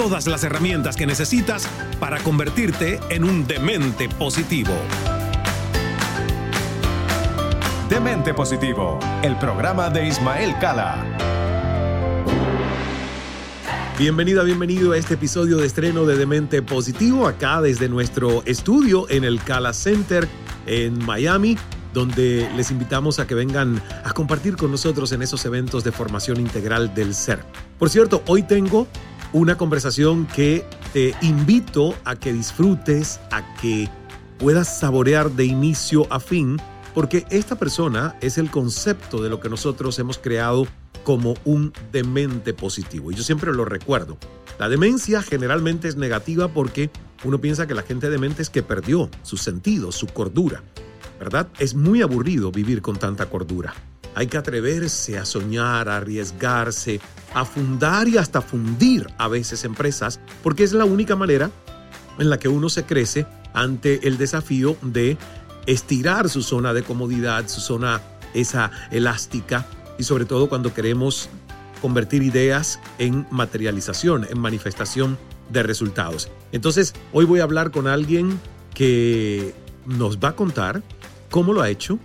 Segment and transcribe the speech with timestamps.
[0.00, 1.68] Todas las herramientas que necesitas
[1.98, 4.72] para convertirte en un demente positivo.
[7.90, 11.04] Demente Positivo, el programa de Ismael Cala.
[13.98, 19.24] Bienvenida, bienvenido a este episodio de estreno de Demente Positivo, acá desde nuestro estudio en
[19.24, 20.26] el Cala Center
[20.64, 21.58] en Miami,
[21.92, 26.40] donde les invitamos a que vengan a compartir con nosotros en esos eventos de formación
[26.40, 27.44] integral del ser.
[27.78, 28.86] Por cierto, hoy tengo
[29.32, 33.88] una conversación que te invito a que disfrutes, a que
[34.38, 36.56] puedas saborear de inicio a fin
[36.94, 40.66] porque esta persona es el concepto de lo que nosotros hemos creado
[41.04, 43.10] como un demente positivo.
[43.10, 44.18] Y yo siempre lo recuerdo.
[44.58, 46.90] La demencia generalmente es negativa porque
[47.24, 50.62] uno piensa que la gente demente es que perdió sus sentidos, su cordura.
[51.18, 51.48] ¿Verdad?
[51.58, 53.74] Es muy aburrido vivir con tanta cordura.
[54.14, 57.00] Hay que atreverse a soñar, a arriesgarse,
[57.34, 61.50] a fundar y hasta fundir a veces empresas, porque es la única manera
[62.18, 65.16] en la que uno se crece ante el desafío de
[65.66, 68.00] estirar su zona de comodidad, su zona
[68.34, 69.66] esa elástica
[69.98, 71.28] y sobre todo cuando queremos
[71.80, 75.18] convertir ideas en materialización, en manifestación
[75.50, 76.30] de resultados.
[76.52, 78.38] Entonces, hoy voy a hablar con alguien
[78.74, 79.54] que
[79.86, 80.82] nos va a contar
[81.30, 81.98] cómo lo ha hecho,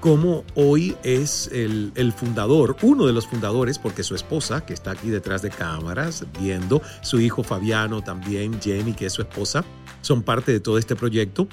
[0.00, 5.10] cómo hoy es el, fundador, uno de los fundadores, porque su esposa, que está aquí
[5.10, 9.64] detrás de cámaras viendo, su hijo Fabiano también, Jenny, que es su esposa,
[10.00, 11.46] son parte de todo este proyecto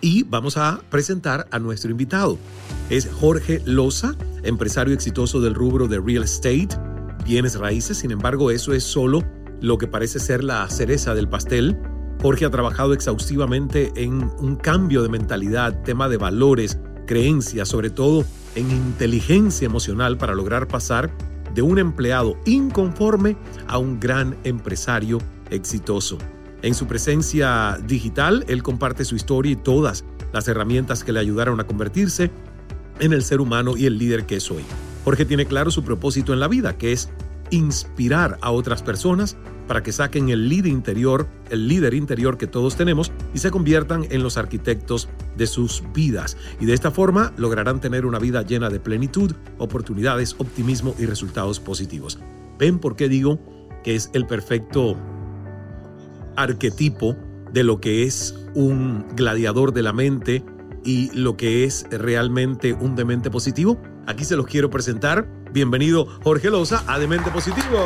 [0.00, 2.38] y vamos a presentar a nuestro invitado.
[2.90, 6.68] Es Jorge Loza, empresario exitoso del rubro de real estate,
[7.24, 9.22] bienes raíces, sin embargo eso es solo
[9.60, 11.78] lo que parece ser la cereza del pastel.
[12.20, 18.24] Jorge ha trabajado exhaustivamente en un cambio de mentalidad, tema de valores, creencias, sobre todo
[18.54, 21.10] en inteligencia emocional para lograr pasar
[21.54, 23.36] de un empleado inconforme
[23.66, 25.18] a un gran empresario
[25.50, 26.18] exitoso.
[26.62, 31.60] En su presencia digital, él comparte su historia y todas las herramientas que le ayudaron
[31.60, 32.30] a convertirse
[32.98, 34.64] en el ser humano y el líder que es hoy.
[35.04, 37.10] Jorge tiene claro su propósito en la vida, que es
[37.50, 39.36] inspirar a otras personas
[39.66, 44.06] para que saquen el líder interior, el líder interior que todos tenemos y se conviertan
[44.10, 46.36] en los arquitectos de sus vidas.
[46.60, 51.60] Y de esta forma lograrán tener una vida llena de plenitud, oportunidades, optimismo y resultados
[51.60, 52.18] positivos.
[52.58, 53.38] ¿Ven por qué digo
[53.82, 54.96] que es el perfecto
[56.36, 57.16] arquetipo
[57.52, 60.44] de lo que es un gladiador de la mente
[60.84, 63.80] y lo que es realmente un demente positivo.
[64.06, 65.28] Aquí se los quiero presentar.
[65.56, 67.82] Bienvenido Jorge Loza a Demente Positivo.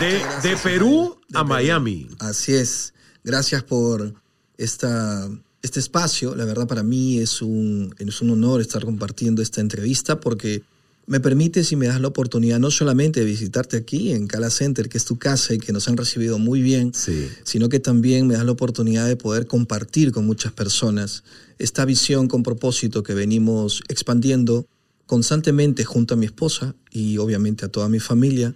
[0.00, 2.08] De, Perú a Miami.
[2.18, 2.94] Así es.
[3.22, 4.14] Gracias por
[4.56, 5.28] esta,
[5.60, 6.34] este espacio.
[6.34, 10.62] La verdad para mí es un, es un honor estar compartiendo esta entrevista porque
[11.04, 14.88] me permites y me das la oportunidad no solamente de visitarte aquí en Cala Center,
[14.88, 16.92] que es tu casa y que nos han recibido muy bien,
[17.44, 21.22] sino que también me das la oportunidad de poder compartir con muchas personas
[21.58, 24.66] esta visión con propósito que venimos expandiendo
[25.06, 28.54] constantemente junto a mi esposa y obviamente a toda mi familia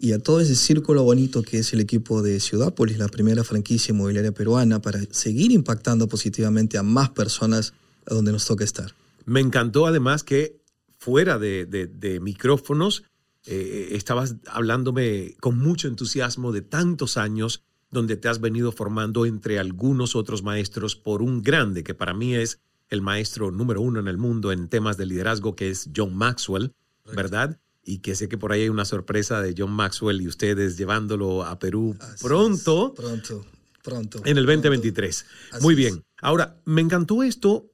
[0.00, 3.92] y a todo ese círculo bonito que es el equipo de Ciudápolis, la primera franquicia
[3.92, 7.74] inmobiliaria peruana, para seguir impactando positivamente a más personas
[8.06, 8.94] a donde nos toca estar.
[9.24, 10.60] Me encantó además que
[10.98, 13.04] fuera de, micrófonos
[13.46, 19.58] eh, estabas hablándome con mucho entusiasmo de tantos años donde te has venido formando entre
[19.58, 24.08] algunos otros maestros por un grande que para mí es el maestro número uno en
[24.08, 26.72] el mundo en temas de liderazgo, que es John Maxwell,
[27.14, 27.60] ¿verdad?
[27.84, 31.44] Y que sé que por ahí hay una sorpresa de John Maxwell y ustedes llevándolo
[31.44, 32.94] a Perú pronto.
[32.94, 33.44] Pronto,
[33.82, 34.20] pronto.
[34.24, 35.26] En el 2023.
[35.60, 36.04] Muy bien.
[36.20, 37.72] Ahora, me encantó esto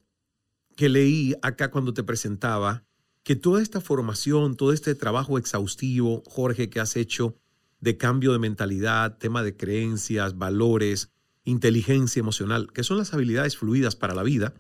[0.77, 2.85] que leí acá cuando te presentaba,
[3.23, 7.37] que toda esta formación, todo este trabajo exhaustivo, Jorge, que has hecho
[7.81, 11.11] de cambio de mentalidad, tema de creencias, valores,
[11.45, 14.55] inteligencia emocional, que son las habilidades fluidas para la vida,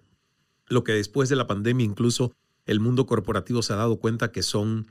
[0.69, 2.35] lo que después de la pandemia incluso
[2.67, 4.87] el mundo corporativo se ha dado cuenta que son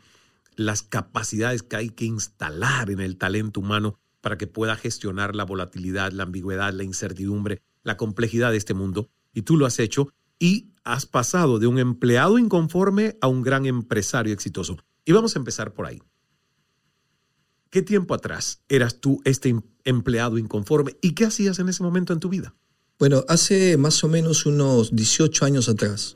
[0.56, 5.44] las capacidades que hay que instalar en el talento humano para que pueda gestionar la
[5.44, 9.10] volatilidad, la ambigüedad, la incertidumbre, la complejidad de este mundo.
[9.34, 13.66] Y tú lo has hecho y has pasado de un empleado inconforme a un gran
[13.66, 14.78] empresario exitoso.
[15.06, 16.02] Y vamos a empezar por ahí.
[17.70, 22.20] ¿Qué tiempo atrás eras tú este empleado inconforme y qué hacías en ese momento en
[22.20, 22.54] tu vida?
[23.00, 26.16] Bueno, hace más o menos unos 18 años atrás,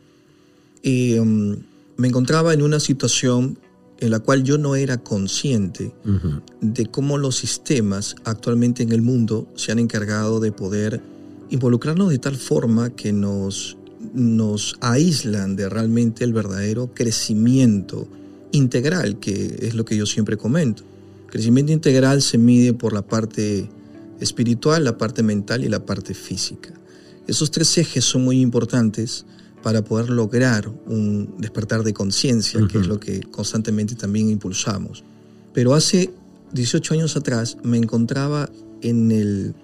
[0.85, 1.57] um,
[1.97, 3.57] me encontraba en una situación
[4.00, 5.91] en la cual yo no era consciente
[6.62, 11.01] de cómo los sistemas actualmente en el mundo se han encargado de poder
[11.50, 13.75] involucrarnos de tal forma que nos,
[14.13, 18.07] nos aíslan de realmente el verdadero crecimiento
[18.51, 20.83] integral, que es lo que yo siempre comento.
[21.27, 23.69] Crecimiento integral se mide por la parte
[24.19, 26.73] espiritual, la parte mental y la parte física.
[27.27, 29.25] Esos tres ejes son muy importantes
[29.63, 35.03] para poder lograr un despertar de conciencia, que es lo que constantemente también impulsamos.
[35.53, 36.13] Pero hace
[36.53, 38.49] 18 años atrás me encontraba
[38.81, 39.55] en el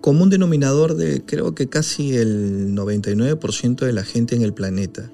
[0.00, 5.10] común denominador de creo que casi el 99% de la gente en el planeta,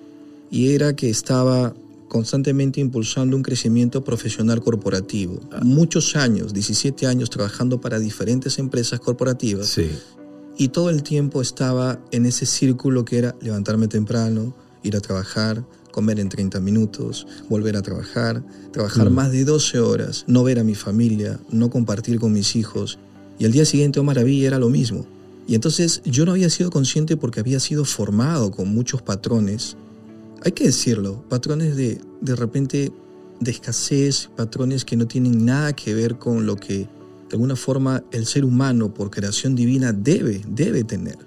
[0.51, 1.75] y era que estaba
[2.13, 5.41] constantemente impulsando un crecimiento profesional corporativo.
[5.63, 9.69] Muchos años, 17 años trabajando para diferentes empresas corporativas.
[9.69, 9.89] Sí.
[10.59, 15.65] Y todo el tiempo estaba en ese círculo que era levantarme temprano, ir a trabajar,
[15.91, 19.15] comer en 30 minutos, volver a trabajar, trabajar mm.
[19.15, 22.99] más de 12 horas, no ver a mi familia, no compartir con mis hijos.
[23.39, 25.07] Y al día siguiente, oh maravilla, era lo mismo.
[25.49, 29.79] Y entonces yo no había sido consciente porque había sido formado con muchos patrones
[30.45, 32.93] hay que decirlo, patrones de, de repente
[33.41, 36.89] de escasez, patrones que no tienen nada que ver con lo que de
[37.33, 41.19] alguna forma el ser humano por creación divina debe, debe tener.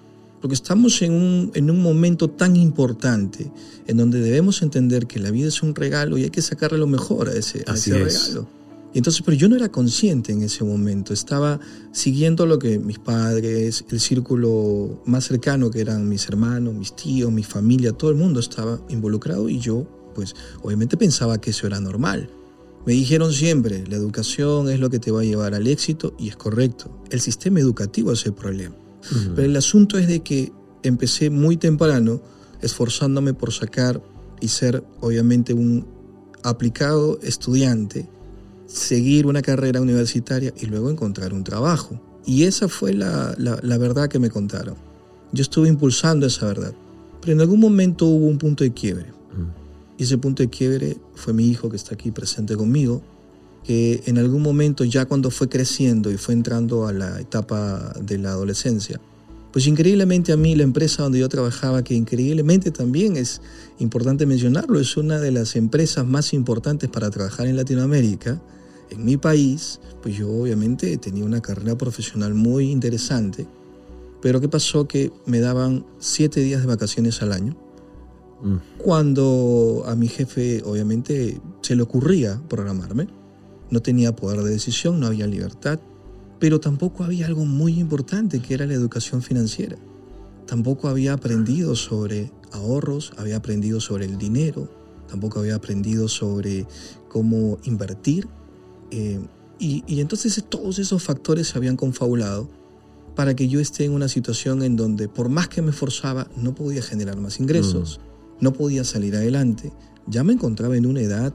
[0.42, 3.52] Porque estamos en un, en un momento tan importante
[3.88, 6.88] en donde debemos entender que la vida es un regalo y hay que sacarle lo
[6.88, 8.48] mejor a ese, a ese regalo
[9.00, 11.60] entonces, pero yo no era consciente en ese momento, estaba
[11.92, 17.32] siguiendo lo que mis padres, el círculo más cercano que eran mis hermanos, mis tíos,
[17.32, 19.86] mi familia, todo el mundo estaba involucrado y yo,
[20.16, 22.30] pues obviamente pensaba que eso era normal.
[22.86, 26.30] Me dijeron siempre, la educación es lo que te va a llevar al éxito y
[26.30, 27.04] es correcto.
[27.10, 28.76] El sistema educativo es el problema.
[29.36, 30.52] Pero el asunto es de que
[30.84, 32.22] empecé muy temprano
[32.62, 34.02] esforzándome por sacar
[34.40, 35.86] y ser obviamente un
[36.44, 38.08] aplicado estudiante
[38.68, 42.00] seguir una carrera universitaria y luego encontrar un trabajo.
[42.26, 43.36] Y esa fue la,
[43.78, 44.76] verdad que me contaron.
[45.32, 46.74] Yo estuve impulsando esa verdad.
[47.22, 49.14] Pero en algún momento hubo un punto de quiebre.
[49.98, 53.02] Y ese punto de quiebre fue mi hijo que está aquí presente conmigo,
[53.64, 58.18] que en algún momento ya cuando fue creciendo y fue entrando a la etapa de
[58.18, 59.00] la adolescencia,
[59.56, 63.42] pues increíblemente a mí la empresa donde yo trabajaba, que increíblemente también es
[63.80, 68.42] importante mencionarlo, es una de las empresas más importantes para trabajar en Latinoamérica,
[68.90, 73.48] en mi país, pues yo obviamente tenía una carrera profesional muy interesante,
[74.22, 74.88] pero ¿qué pasó?
[74.88, 77.56] Que me daban siete días de vacaciones al año,
[78.42, 78.80] mm.
[78.80, 83.08] cuando a mi jefe obviamente se le ocurría programarme,
[83.70, 85.80] no tenía poder de decisión, no había libertad,
[86.38, 89.78] Pero tampoco había algo muy importante que era la educación financiera.
[90.46, 94.70] Tampoco había aprendido sobre ahorros, había aprendido sobre el dinero,
[95.08, 96.68] tampoco había aprendido sobre
[97.08, 98.28] cómo invertir.
[98.96, 99.20] Eh,
[99.60, 102.50] y, y, entonces todos esos factores se habían confabulado
[103.14, 106.56] para que yo esté en una situación en donde por más que me esforzaba no
[106.56, 108.44] podía generar más ingresos, mm.
[108.44, 109.74] no podía salir adelante.
[110.08, 111.34] Ya me encontraba en una edad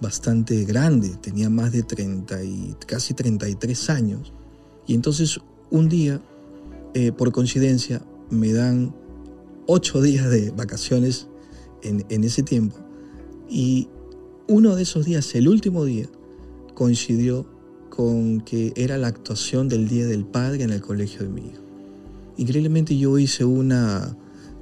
[0.00, 4.32] bastante grande, tenía más de 30 y casi 33 años.
[4.86, 5.38] Y entonces
[5.70, 6.20] un día,
[6.94, 8.94] eh, por coincidencia, me dan
[9.66, 11.28] ocho días de vacaciones
[11.82, 12.76] en, en ese tiempo.
[13.48, 13.88] Y
[14.48, 16.08] uno de esos días, el último día,
[16.82, 17.46] coincidió
[17.90, 21.62] con que era la actuación del Día del Padre en el colegio de mi hijo.
[22.36, 24.16] Increíblemente yo hice una,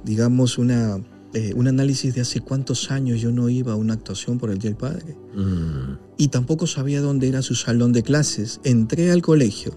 [0.05, 4.37] digamos, una, eh, un análisis de hace cuántos años yo no iba a una actuación
[4.37, 5.15] por el Día del Padre.
[5.33, 5.97] Mm.
[6.17, 8.59] Y tampoco sabía dónde era su salón de clases.
[8.63, 9.71] Entré al colegio,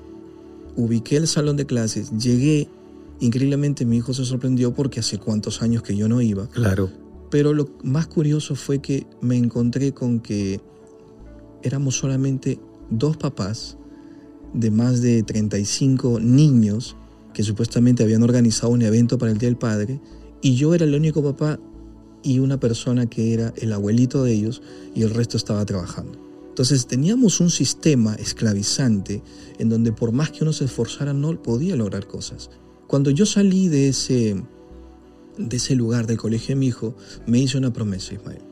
[0.77, 2.69] ubiqué el salón de clases, llegué.
[3.21, 6.47] Increíblemente mi hijo se sorprendió porque hace cuántos años que yo no iba.
[6.49, 6.91] Claro.
[7.31, 10.61] Pero lo más curioso fue que me encontré con que
[11.65, 13.77] éramos solamente dos papás
[14.53, 16.97] de más de 35 niños
[17.33, 20.01] que supuestamente habían organizado un evento para el Día del Padre,
[20.41, 21.59] y yo era el único papá
[22.23, 24.63] y una persona que era el abuelito de ellos
[24.95, 26.19] y el resto estaba trabajando.
[26.49, 29.23] Entonces teníamos un sistema esclavizante
[29.59, 32.51] en donde por más que uno se esforzara no podía lograr cosas.
[32.87, 34.41] Cuando yo salí de ese,
[35.37, 36.95] de ese lugar del colegio de mi hijo,
[37.27, 38.43] me hice una promesa, Ismael.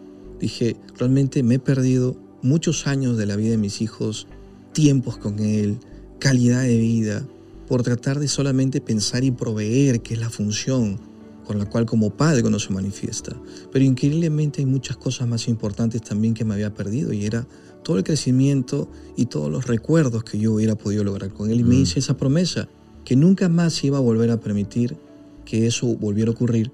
[0.40, 4.26] Dije, realmente me he perdido muchos años de la vida de mis hijos,
[4.72, 5.78] tiempos con él,
[6.18, 7.26] calidad de vida,
[7.66, 10.98] por tratar de solamente pensar y proveer, que es la función
[11.44, 13.36] con la cual como padre uno se manifiesta.
[13.70, 17.46] Pero increíblemente hay muchas cosas más importantes también que me había perdido y era
[17.82, 21.60] todo el crecimiento y todos los recuerdos que yo hubiera podido lograr con él.
[21.60, 21.82] Y me mm.
[21.82, 22.68] hice esa promesa,
[23.04, 24.96] que nunca más iba a volver a permitir
[25.44, 26.70] que eso volviera a ocurrir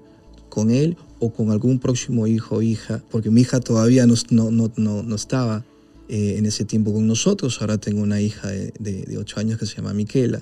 [0.49, 4.71] con él o con algún próximo hijo o hija, porque mi hija todavía no, no,
[4.75, 5.63] no, no estaba
[6.07, 7.61] eh, en ese tiempo con nosotros.
[7.61, 10.41] Ahora tengo una hija de, de, 8 años que se llama Miquela.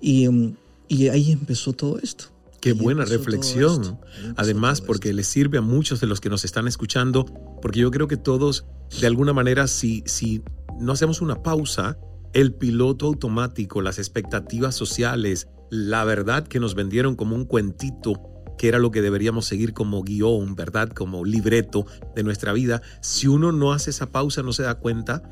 [0.00, 0.54] Y, um,
[0.88, 2.26] y ahí empezó todo esto.
[2.60, 3.98] Qué buena reflexión.
[4.36, 7.26] Además, porque le sirve a muchos de los que nos están escuchando,
[7.60, 8.64] porque yo creo que todos,
[9.00, 10.42] de alguna manera, si, si
[10.80, 11.98] no hacemos una pausa,
[12.32, 18.14] el piloto automático, las expectativas sociales, la verdad que nos vendieron como un cuentito,
[18.58, 20.90] que era lo que deberíamos seguir como guion, ¿verdad?
[20.90, 22.82] Como libreto de nuestra vida.
[23.00, 25.22] Si uno no hace esa pausa, no se da cuenta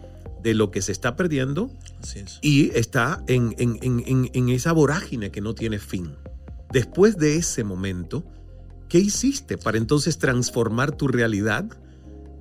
[0.42, 1.70] de lo que se está perdiendo
[2.40, 6.16] y está en, en, esa vorágine que no tiene fin.
[6.72, 8.24] Después de ese momento,
[8.88, 11.66] ¿qué hiciste para entonces transformar tu realidad?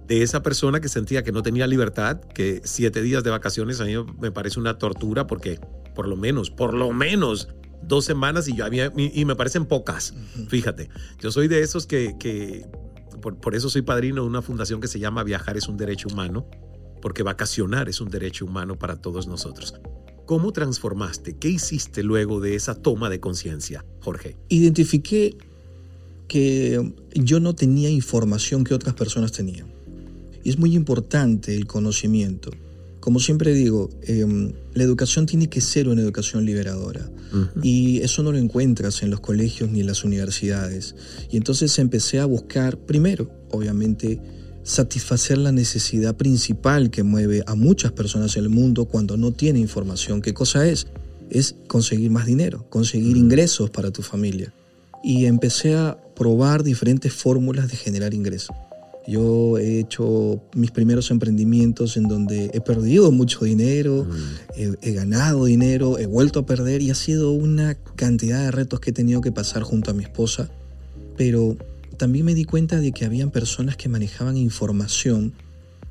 [0.08, 3.86] de esa persona que sentía que no tenía libertad, que siete días de vacaciones a
[3.86, 5.58] mí me parece una tortura porque
[5.96, 7.48] por lo menos, por lo menos
[7.84, 8.66] dos semanas y, yo
[8.98, 10.14] y, me parecen pocas.
[10.48, 12.66] Fíjate, yo soy de esos que, que
[13.22, 16.08] por, por, eso soy padrino de una fundación que se llama Viajar es un derecho
[16.10, 16.48] humano,
[17.02, 19.74] porque vacacionar es un derecho humano para todos nosotros.
[20.26, 21.38] ¿Cómo transformaste?
[21.38, 24.38] ¿Qué hiciste luego de esa toma de conciencia, Jorge?
[24.50, 25.38] Identifiqué
[26.28, 29.68] que yo no tenía información que otras personas tenían.
[30.44, 32.52] Y es muy importante el conocimiento.
[33.02, 37.10] Como siempre digo, em, la educación tiene que ser una educación liberadora.
[37.64, 40.96] Y eso no lo encuentras en los colegios ni en las universidades.
[41.32, 44.20] Y entonces empecé a buscar, primero, obviamente,
[44.64, 49.60] satisfacer la necesidad principal que mueve a muchas personas en el mundo cuando no tiene
[49.60, 50.22] información.
[50.22, 50.88] ¿Qué cosa es?
[51.30, 54.54] Es conseguir más dinero, conseguir ingresos para tu familia.
[55.04, 58.56] Y empecé a probar diferentes fórmulas de generar ingresos.
[59.08, 64.76] Yo he hecho mis primeros emprendimientos en donde he perdido mucho dinero, mm.
[64.82, 68.92] he, ganado dinero, he vuelto a perder y ha sido una cantidad de retos que
[68.92, 70.50] he tenido que pasar junto a mi esposa.
[71.18, 71.58] Pero
[71.98, 75.34] también me di cuenta de que habían personas que manejaban información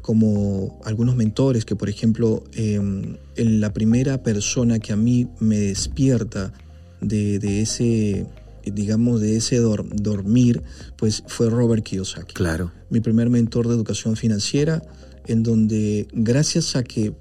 [0.03, 6.53] como algunos mentores que por ejemplo em, la primera persona que a mí me despierta
[7.01, 8.27] de, de ese
[8.65, 10.63] digamos, de ese dormir,
[10.97, 12.35] pues fue Robert Kiyosaki.
[12.35, 12.73] Claro.
[12.91, 14.83] Mi primer mentor de educación financiera,
[15.27, 17.15] en donde gracias a que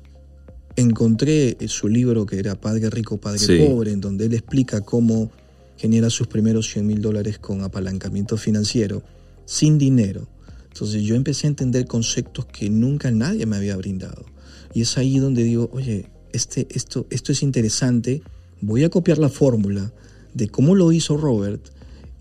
[0.75, 5.31] encontré su libro que era Padre Rico, Padre Pobre, en donde él explica cómo
[5.77, 9.03] genera sus primeros 100 mil dólares con apalancamiento financiero,
[9.45, 10.27] sin dinero.
[10.67, 14.25] Entonces yo empecé a entender conceptos que nunca nadie me había brindado.
[14.73, 18.21] Y es ahí donde digo, oye, este, esto, esto es interesante,
[18.61, 19.91] voy a copiar la fórmula,
[20.33, 21.61] de cómo lo hizo Robert.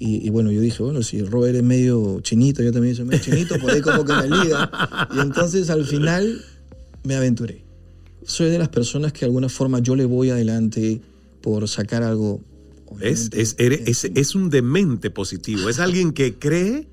[0.00, 3.58] Y, bueno, yo dije, bueno, si Robert es medio chinito, yo también soy medio chinito,
[3.58, 4.70] por ahí como que me liga.
[5.16, 6.40] Y entonces al final
[7.02, 7.64] me aventuré.
[8.22, 11.00] soy de las personas que de alguna forma yo le voy adelante
[11.42, 12.40] por sacar algo.
[13.00, 16.88] Es, es, es, es, un demente positivo, es alguien que cree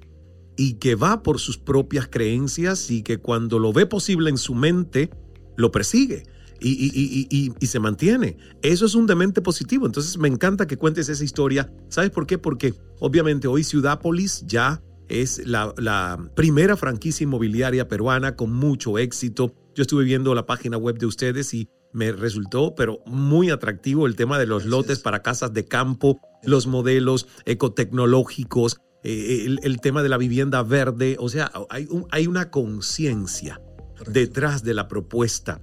[0.57, 4.55] y que va por sus propias creencias y que cuando lo ve posible en su
[4.55, 5.10] mente,
[5.55, 6.24] lo persigue.
[6.67, 8.38] Y, y, y, y, se mantiene.
[8.63, 9.86] Eso es un demente positivo.
[9.86, 11.72] Entonces me encanta que cuentes esa historia.
[11.89, 12.39] ¿Sabes por qué?
[12.39, 19.53] Porque obviamente hoy Ciudápolis ya es la, la, primera franquicia inmobiliaria peruana con mucho éxito.
[19.75, 24.15] Yo estuve viendo la página web de ustedes y me resultó, pero muy atractivo el
[24.15, 30.10] tema de los lotes para casas de campo, los modelos ecotecnológicos, eh, el, tema de
[30.10, 31.15] la vivienda verde.
[31.19, 33.62] O sea, hay, hay una conciencia
[34.07, 35.62] detrás de la propuesta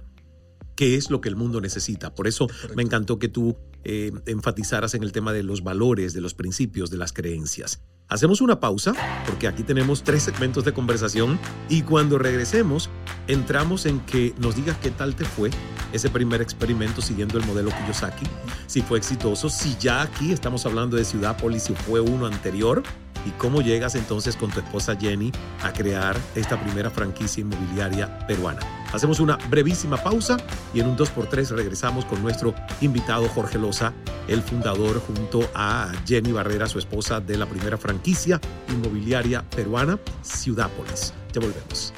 [0.75, 2.13] que es lo que el mundo necesita.
[2.13, 6.21] Por eso me encantó que tú eh, enfatizaras en el tema de los valores, de
[6.21, 7.81] los principios, de las creencias.
[8.09, 8.93] Hacemos una pausa
[9.25, 11.39] porque aquí tenemos tres segmentos de conversación
[11.69, 12.89] y cuando regresemos
[13.27, 15.49] entramos en que nos digas qué tal te fue
[15.93, 18.25] ese primer experimento siguiendo el modelo Kiyosaki,
[18.67, 22.83] si fue exitoso, si ya aquí estamos hablando de Ciudad Polis, si fue uno anterior
[23.25, 25.31] y cómo llegas entonces con tu esposa Jenny
[25.63, 28.61] a crear esta primera franquicia inmobiliaria peruana.
[28.91, 30.37] Hacemos una brevísima pausa
[30.73, 33.93] y en un 2x3 regresamos con nuestro invitado Jorge Loza,
[34.27, 38.39] el fundador junto a Jenny Barrera, su esposa de la primera franquicia
[38.69, 41.13] inmobiliaria peruana, Ciudápolis.
[41.33, 41.93] Ya volvemos.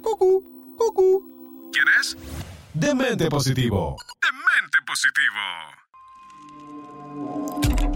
[0.00, 1.70] Cucú, cucú.
[1.72, 2.16] ¿Quién es?
[2.74, 3.96] Demente Positivo.
[4.20, 5.82] Demente Positivo.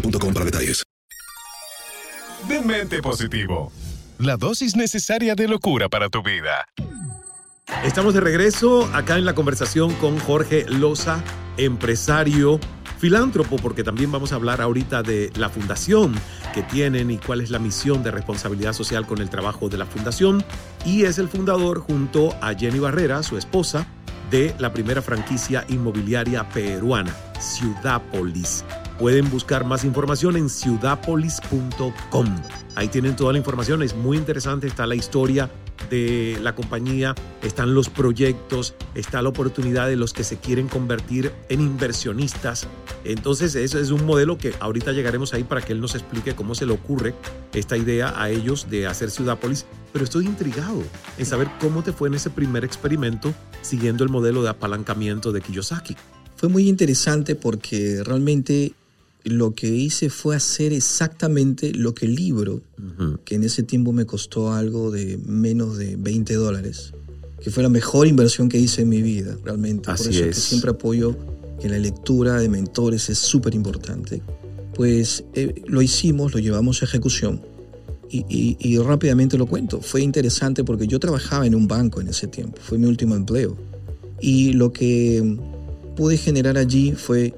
[0.00, 0.82] para detalles.
[2.48, 3.72] Demente positivo.
[4.18, 6.66] La dosis necesaria de locura para tu vida.
[7.84, 11.22] Estamos de regreso acá en la conversación con Jorge Loza,
[11.56, 12.60] empresario,
[12.98, 16.14] filántropo, porque también vamos a hablar ahorita de la fundación
[16.54, 19.86] que tienen y cuál es la misión de responsabilidad social con el trabajo de la
[19.86, 20.44] fundación.
[20.84, 23.86] Y es el fundador junto a Jenny Barrera, su esposa,
[24.30, 28.64] de la primera franquicia inmobiliaria peruana, Ciudápolis.
[29.02, 32.26] Pueden buscar más información en ciudapolis.com.
[32.76, 35.50] Ahí tienen toda la información, es muy interesante, está la historia
[35.90, 41.32] de la compañía, están los proyectos, está la oportunidad de los que se quieren convertir
[41.48, 42.68] en inversionistas.
[43.02, 46.54] Entonces, eso es un modelo que ahorita llegaremos ahí para que él nos explique cómo
[46.54, 47.12] se le ocurre
[47.54, 49.66] esta idea a ellos de hacer Ciudápolis.
[49.92, 50.80] Pero estoy intrigado
[51.18, 55.40] en saber cómo te fue en ese primer experimento siguiendo el modelo de apalancamiento de
[55.40, 55.96] Kiyosaki.
[56.36, 58.74] Fue muy interesante porque realmente
[59.24, 62.60] lo que hice fue hacer exactamente lo que el libro,
[63.24, 66.92] que en ese tiempo me costó algo de menos de 20 dólares,
[67.40, 69.90] que fue la mejor inversión que hice en mi vida, realmente.
[69.90, 70.34] Así Por eso es.
[70.36, 71.16] que siempre apoyo
[71.60, 74.22] que la lectura de mentores es súper importante.
[74.74, 77.40] Pues eh, lo hicimos, lo llevamos a ejecución
[78.10, 79.80] y, y- y rápidamente lo cuento.
[79.80, 83.56] Fue interesante porque yo trabajaba en un banco en ese tiempo, fue mi último empleo.
[84.20, 85.36] Y lo que
[85.96, 87.34] pude generar allí fue,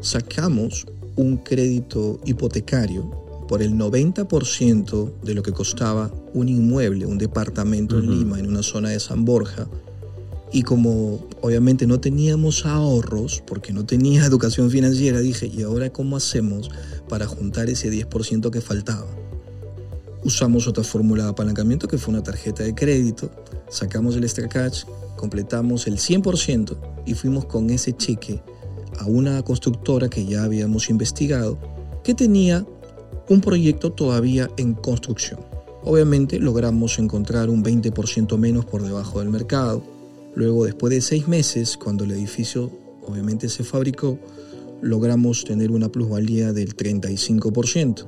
[0.00, 0.86] sacamos
[1.16, 8.10] un crédito hipotecario por el 90% de lo que costaba un inmueble, un departamento en
[8.10, 9.68] Lima, en una zona de San Borja.
[10.52, 16.16] Y como obviamente no teníamos ahorros, porque no tenía educación financiera, dije, ¿y ahora cómo
[16.16, 16.70] hacemos
[17.08, 19.06] para juntar ese 10% que faltaba?
[20.24, 23.30] Usamos otra fórmula de apalancamiento que fue una tarjeta de crédito,
[23.68, 24.84] sacamos el extra cash,
[25.16, 26.76] completamos el 100%
[27.06, 28.42] y fuimos con ese cheque
[28.98, 31.58] a una constructora que ya habíamos investigado,
[32.02, 32.66] que tenía
[33.28, 35.40] un proyecto todavía en construcción.
[35.82, 39.82] Obviamente logramos encontrar un 20% menos por debajo del mercado.
[40.34, 42.70] Luego, después de seis meses, cuando el edificio
[43.06, 44.18] obviamente se fabricó,
[44.82, 48.06] logramos tener una plusvalía del 35%.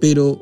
[0.00, 0.40] Pero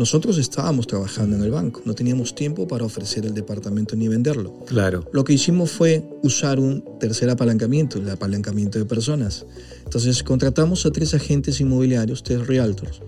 [0.00, 4.64] nosotros estábamos trabajando en el banco, no teníamos tiempo para ofrecer el departamento ni venderlo.
[4.64, 5.04] Claro.
[5.12, 9.44] Lo que hicimos fue usar un tercer apalancamiento, el apalancamiento de personas.
[9.84, 13.02] Entonces contratamos a tres agentes inmobiliarios, tres realtors,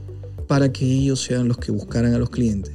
[0.46, 2.74] para que ellos sean los que buscaran a los clientes.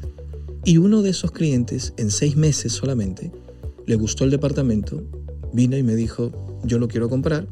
[0.66, 3.32] Y uno de esos clientes, en seis meses solamente,
[3.86, 5.04] le gustó el departamento,
[5.54, 6.32] vino y me dijo,
[6.64, 7.48] yo lo quiero comprar.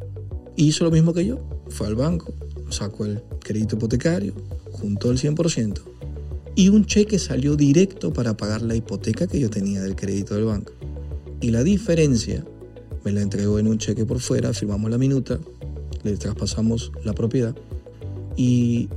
[0.55, 1.47] Y hizo lo mismo que yo.
[1.69, 2.33] Fue al banco,
[2.69, 4.33] sacó el crédito hipotecario,
[4.71, 5.94] juntó el 100%
[6.55, 10.45] y un cheque salió directo para pagar la hipoteca que yo tenía del crédito del
[10.45, 10.73] banco.
[11.41, 12.45] Y la diferencia
[13.03, 15.39] me la entregó en un cheque por fuera, firmamos la minuta,
[16.03, 17.55] le traspasamos la propiedad
[18.35, 18.89] y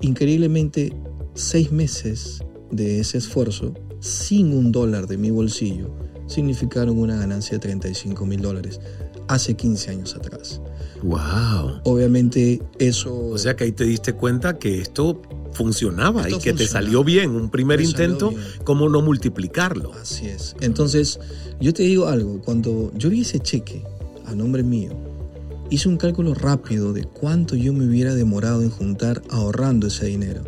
[0.00, 0.92] increíblemente
[1.34, 5.90] seis meses de ese esfuerzo, sin un dólar de mi bolsillo,
[6.26, 8.80] significaron una ganancia de 35 mil dólares
[9.28, 10.60] hace 15 años atrás.
[11.02, 11.80] ¡Wow!
[11.84, 13.16] Obviamente eso...
[13.16, 15.20] O sea que ahí te diste cuenta que esto
[15.54, 17.30] funcionaba y que te salió bien.
[17.30, 18.32] Un primer intento,
[18.64, 19.92] ¿cómo no multiplicarlo?
[19.94, 20.54] Así es.
[20.60, 21.18] Entonces,
[21.60, 23.84] yo te digo algo, cuando yo vi ese cheque
[24.26, 24.90] a nombre mío,
[25.70, 30.42] hice un cálculo rápido de cuánto yo me hubiera demorado en juntar ahorrando ese dinero.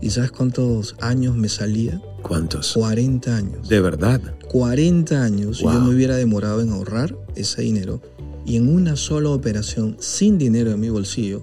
[0.00, 2.02] ¿Y sabes cuántos años me salía?
[2.22, 2.72] ¿Cuántos?
[2.72, 3.68] 40 años.
[3.68, 4.20] ¿De verdad?
[4.50, 8.02] 40 años yo me hubiera demorado en ahorrar ese dinero
[8.44, 11.42] y en una sola operación sin dinero en mi bolsillo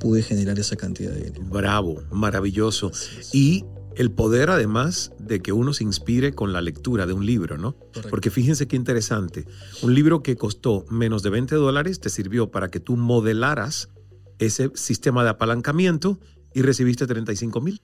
[0.00, 1.44] pude generar esa cantidad de dinero.
[1.44, 2.90] Bravo, maravilloso.
[3.32, 7.58] Y el poder además de que uno se inspire con la lectura de un libro,
[7.58, 7.76] ¿no?
[8.08, 9.46] Porque fíjense qué interesante.
[9.82, 13.90] Un libro que costó menos de 20 dólares te sirvió para que tú modelaras
[14.38, 16.18] ese sistema de apalancamiento
[16.54, 17.80] y recibiste 35 mil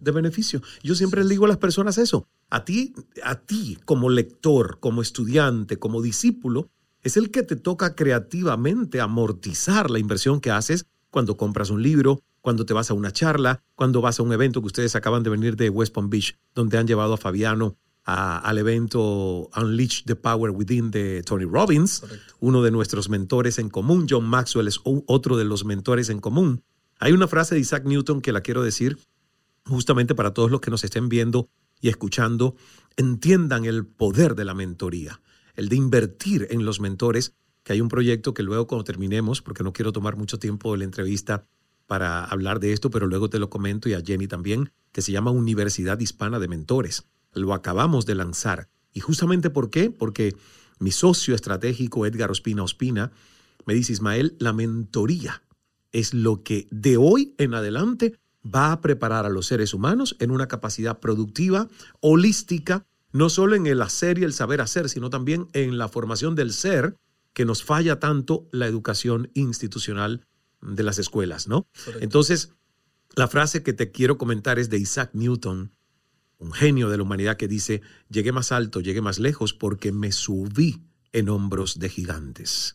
[0.00, 0.62] de beneficio.
[0.82, 2.28] Yo siempre le digo a las personas eso.
[2.50, 6.70] A ti, a ti como lector, como estudiante, como discípulo,
[7.02, 12.22] es el que te toca creativamente amortizar la inversión que haces cuando compras un libro,
[12.40, 15.30] cuando te vas a una charla, cuando vas a un evento que ustedes acaban de
[15.30, 20.52] venir de West Palm Beach, donde han llevado a Fabiano al evento Unleash the Power
[20.52, 22.04] Within de Tony Robbins,
[22.38, 24.06] uno de nuestros mentores en común.
[24.08, 26.62] John Maxwell es otro de los mentores en común.
[27.00, 28.96] Hay una frase de Isaac Newton que la quiero decir
[29.66, 32.56] justamente para todos los que nos estén viendo y escuchando,
[32.96, 35.20] entiendan el poder de la mentoría,
[35.54, 37.34] el de invertir en los mentores
[37.66, 40.78] que hay un proyecto que luego cuando terminemos, porque no quiero tomar mucho tiempo de
[40.78, 41.48] la entrevista
[41.88, 45.10] para hablar de esto, pero luego te lo comento y a Jenny también, que se
[45.10, 47.08] llama Universidad Hispana de Mentores.
[47.32, 48.68] Lo acabamos de lanzar.
[48.92, 49.90] ¿Y justamente por qué?
[49.90, 50.36] Porque
[50.78, 53.10] mi socio estratégico Edgar Ospina Ospina
[53.64, 55.42] me dice, Ismael, la mentoría
[55.90, 60.30] es lo que de hoy en adelante va a preparar a los seres humanos en
[60.30, 61.66] una capacidad productiva,
[61.98, 66.36] holística, no solo en el hacer y el saber hacer, sino también en la formación
[66.36, 66.96] del ser
[67.36, 70.26] que nos falla tanto la educación institucional
[70.62, 71.68] de las escuelas, ¿no?
[72.00, 72.54] Entonces,
[73.14, 75.70] la frase que te quiero comentar es de Isaac Newton,
[76.38, 80.12] un genio de la humanidad que dice, llegué más alto, llegué más lejos porque me
[80.12, 82.74] subí en hombros de gigantes.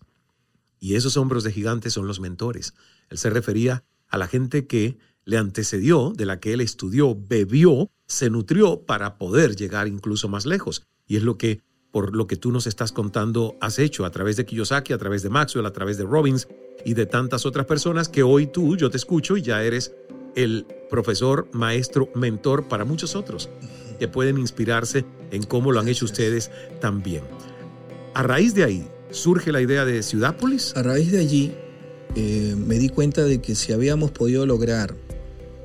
[0.79, 2.75] Y esos hombros de gigantes son los mentores.
[3.09, 7.89] Él se refería a la gente que le antecedió, de la que él estudió, bebió,
[8.05, 10.83] se nutrió para poder llegar incluso más lejos.
[11.07, 14.37] Y es lo que por lo que tú nos estás contando has hecho a través
[14.37, 16.47] de Kiyosaki, a través de Maxwell, a través de Robbins
[16.85, 19.93] y de tantas otras personas que hoy tú, yo te escucho y ya eres
[20.35, 23.49] el profesor, maestro, mentor para muchos otros
[23.99, 26.49] que pueden inspirarse en cómo lo han hecho ustedes
[26.79, 27.23] también.
[28.13, 30.75] A raíz de ahí, ¿surge la idea de Ciudápolis?
[30.75, 31.53] A raíz de allí,
[32.15, 34.95] eh, me di cuenta de que si habíamos podido lograr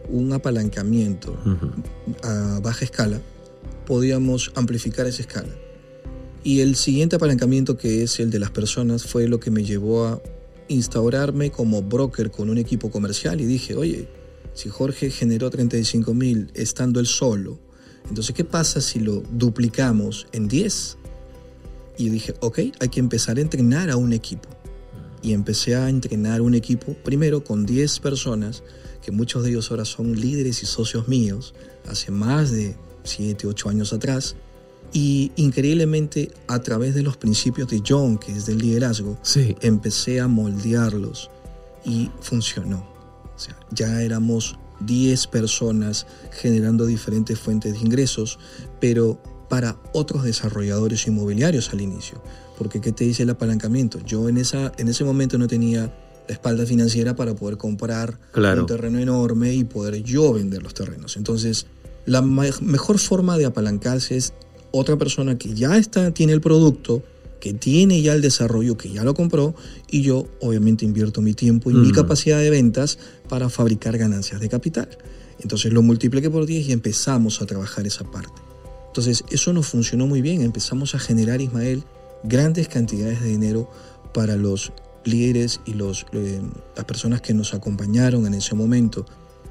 [0.08, 1.36] un apalancamiento
[2.22, 3.20] a baja escala,
[3.86, 5.48] podíamos amplificar esa escala.
[6.46, 10.06] Y el siguiente apalancamiento, que es el de las personas, fue lo que me llevó
[10.06, 10.22] a
[10.68, 14.06] instaurarme como broker con un equipo comercial y dije, oye,
[14.54, 17.58] si Jorge generó 35 mil estando él solo,
[18.08, 20.98] entonces ¿qué pasa si lo duplicamos en 10?
[21.98, 24.48] Y dije, ok, hay que empezar a entrenar a un equipo.
[25.22, 28.62] y empecé a entrenar un equipo, primero con 10 personas,
[29.02, 31.54] que muchos de ellos ahora son líderes y socios míos,
[31.88, 34.36] hace más de 7, 8 años atrás.
[34.96, 39.18] Y increíblemente a través de los principios de John, que es del liderazgo,
[39.60, 41.28] empecé a moldearlos
[41.84, 42.78] y funcionó.
[43.36, 48.38] O sea, ya éramos 10 personas generando diferentes fuentes de ingresos,
[48.80, 52.22] pero para otros desarrolladores inmobiliarios al inicio.
[52.56, 53.98] Porque ¿qué te dice el apalancamiento?
[54.00, 55.94] Yo en, esa, en ese momento no tenía
[56.26, 61.18] la espalda financiera para poder comprar un terreno enorme y poder yo vender los terrenos.
[61.18, 61.66] Entonces,
[62.06, 64.32] la mejor forma de apalancarse es
[64.70, 67.02] otra persona que ya está, tiene el producto,
[67.40, 69.54] que tiene ya el desarrollo, que ya lo compró,
[69.90, 72.98] y yo obviamente invierto mi tiempo y mi capacidad de ventas
[73.28, 74.88] para fabricar ganancias de capital.
[75.40, 78.42] Entonces lo multipliqué por 10 y empezamos a trabajar esa parte.
[78.88, 81.84] Entonces eso nos funcionó muy bien, empezamos a generar, Ismael,
[82.24, 83.70] grandes cantidades de dinero
[84.14, 84.72] para los
[85.04, 86.40] líderes y los, eh,
[86.74, 89.04] las personas que nos acompañaron en ese momento.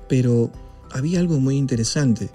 [0.09, 0.51] Pero
[0.91, 2.29] había algo muy interesante.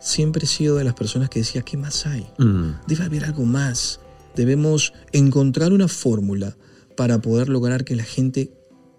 [0.00, 2.26] Siempre he sido de las personas que decía, ¿qué más hay?
[2.38, 2.72] Mm.
[2.86, 4.00] Debe haber algo más.
[4.34, 6.56] Debemos encontrar una fórmula
[6.96, 8.50] para poder lograr que la gente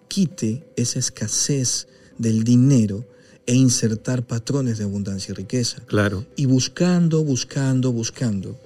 [0.08, 3.06] quite esa escasez del dinero
[3.46, 5.82] e insertar patrones de abundancia y riqueza.
[5.86, 6.26] Claro.
[6.36, 8.60] Y buscando, buscando, buscando.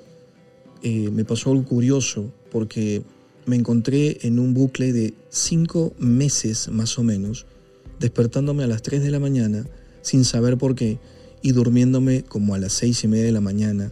[0.81, 3.03] Eh, me pasó algo curioso porque
[3.45, 7.45] me encontré en un bucle de cinco meses más o menos,
[7.99, 9.65] despertándome a las 3 de la mañana
[10.01, 10.99] sin saber por qué
[11.41, 13.91] y durmiéndome como a las seis y media de la mañana,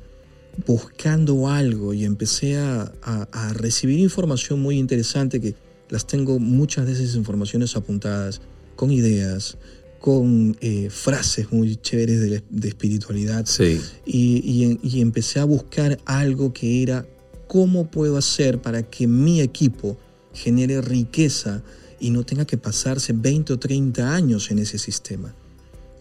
[0.66, 5.56] buscando algo y empecé a, a recibir información muy interesante que
[5.90, 8.42] las tengo muchas de esas informaciones apuntadas,
[8.76, 9.58] con ideas,
[10.00, 13.46] con eh, frases muy chéveres de, espiritualidad.
[13.46, 13.80] Sí.
[14.06, 17.06] Y, y, empecé a buscar algo que era
[17.48, 19.98] cómo puedo hacer para que mi equipo
[20.34, 21.62] genere riqueza
[22.00, 25.36] y no tenga que pasarse 20 o 30 años en ese sistema.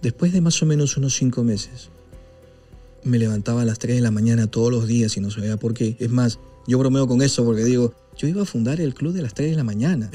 [0.03, 1.91] Después de más o menos unos 5 meses,
[3.05, 5.75] me levantaba a las 3 de la mañana todos los días y no sabía por
[5.75, 5.97] qué.
[5.99, 9.23] Es más, yo bromeo con eso porque digo, yo iba a fundar el club de
[9.23, 10.11] las 3 de la mañana.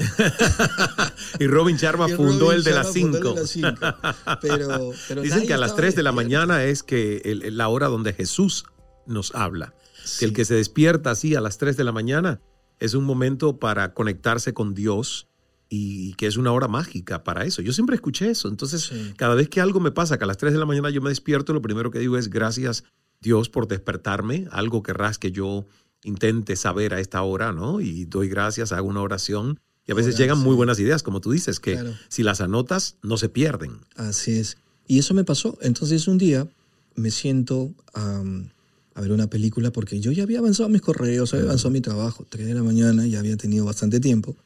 [1.40, 3.34] y Robin Sharma fundó el de las 5.
[4.42, 4.92] Pero,
[5.22, 8.64] Dicen que a las 3 de la mañana es que la hora donde Jesús
[9.06, 9.74] nos habla.
[10.18, 12.40] Que el que se despierta así a las 3 de la mañana
[12.78, 15.28] es un momento para conectarse con Dios
[15.76, 17.62] y que es una hora mágica para eso.
[17.62, 18.48] Yo siempre escuché eso.
[18.48, 21.00] Entonces, cada vez que algo me pasa, que a las 3 de la mañana yo
[21.02, 22.84] me despierto, lo primero que digo es gracias
[23.20, 24.46] Dios por despertarme.
[24.50, 25.66] Algo querrás que yo
[26.04, 27.80] intente saber a esta hora, ¿no?
[27.80, 29.58] Y doy gracias, hago una oración.
[29.86, 33.16] Y a veces llegan muy buenas ideas, como tú dices, que si las anotas, no
[33.16, 33.72] se pierden.
[33.96, 34.56] Así es.
[34.86, 35.58] Y eso me pasó.
[35.60, 36.46] Entonces un día
[36.94, 41.70] me siento a ver una película porque yo ya había avanzado mis correos, había avanzado
[41.70, 42.24] mi trabajo.
[42.28, 44.36] Tres de la mañana, ya había tenido bastante tiempo.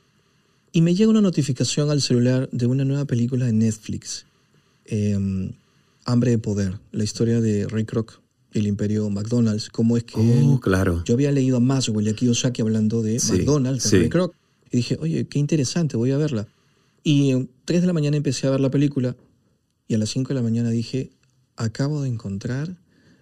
[0.72, 4.26] Y me llega una notificación al celular de una nueva película de Netflix.
[4.84, 5.52] Em,
[6.04, 8.20] Hambre de Poder, la historia de Ray Kroc
[8.52, 11.02] el imperio McDonald's, cómo es que oh, claro.
[11.04, 14.34] yo había leído a Maswell y a Kiyosaki hablando de McDonald's, de Kroc,
[14.70, 16.46] y dije, oye, qué interesante, voy a verla.
[17.02, 19.16] Y a 3 de la mañana empecé a ver la película
[19.86, 21.10] y a las 5 de la mañana dije,
[21.56, 22.76] acabo de encontrar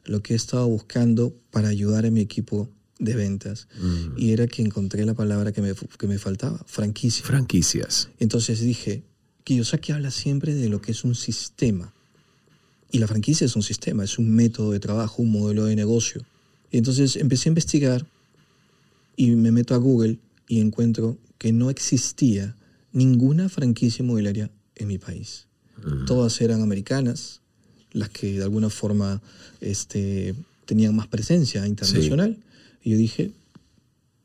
[0.05, 3.69] lo que he estado buscando para ayudar a mi equipo de ventas.
[3.81, 4.19] Mm.
[4.19, 7.25] Y era que encontré la palabra que me, que me faltaba, franquicia.
[7.25, 8.09] Franquicias.
[8.19, 9.03] Entonces dije,
[9.45, 11.93] Kiyosaki habla siempre de lo que es un sistema.
[12.91, 16.25] Y la franquicia es un sistema, es un método de trabajo, un modelo de negocio.
[16.71, 18.07] Y entonces empecé a investigar
[19.17, 22.57] y me meto a Google y encuentro que no existía
[22.93, 25.47] ninguna franquicia inmobiliaria en mi país.
[26.07, 27.43] Todas eran americanas,
[27.93, 29.21] las que de alguna forma
[29.61, 32.39] este, tenían más presencia internacional.
[32.87, 33.33] Y yo dije,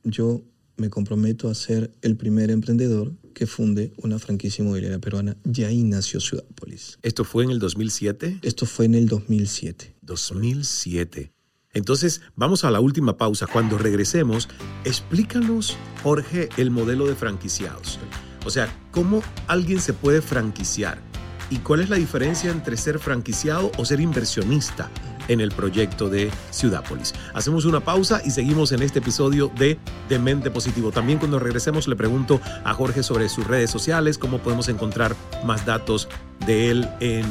[0.04, 0.43] yo
[0.78, 5.36] me comprometo a ser el primer emprendedor que funde una franquicia inmobiliaria peruana.
[5.52, 7.00] Y ahí nació Ciudadpolis.
[7.02, 8.41] ¿Esto fue en el 2007?
[8.43, 9.95] Esto fue en el 2007.
[10.04, 11.34] 2007.
[11.74, 13.47] Entonces, vamos a la última pausa.
[13.47, 14.47] Cuando regresemos,
[14.86, 17.97] explícanos, Jorge, el modelo de franquiciados.
[18.45, 21.02] O sea, ¿cómo alguien se puede franquiciar?
[21.50, 24.91] ¿Y cuál es la diferencia entre ser franquiciado o ser inversionista?
[25.27, 27.13] En el proyecto de Ciudápolis.
[27.34, 29.79] Hacemos una pausa y seguimos en este episodio de
[30.10, 30.91] Demente Positivo.
[30.91, 35.65] También cuando regresemos le pregunto a Jorge sobre sus redes sociales, cómo podemos encontrar más
[35.65, 36.07] datos
[36.45, 37.25] de él en,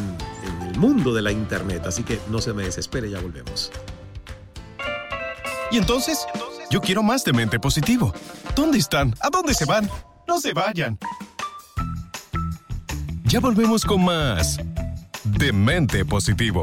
[0.69, 1.85] el mundo de la Internet.
[1.87, 3.71] Así que no se me desespere, ya volvemos.
[5.71, 6.27] ¿Y entonces?
[6.71, 8.15] Yo quiero más de mente positivo.
[8.55, 9.15] ¿Dónde están?
[9.21, 9.89] ¿A dónde se van?
[10.27, 10.99] No se vayan.
[13.25, 14.59] Ya volvemos con más
[15.25, 16.63] Demente Positivo.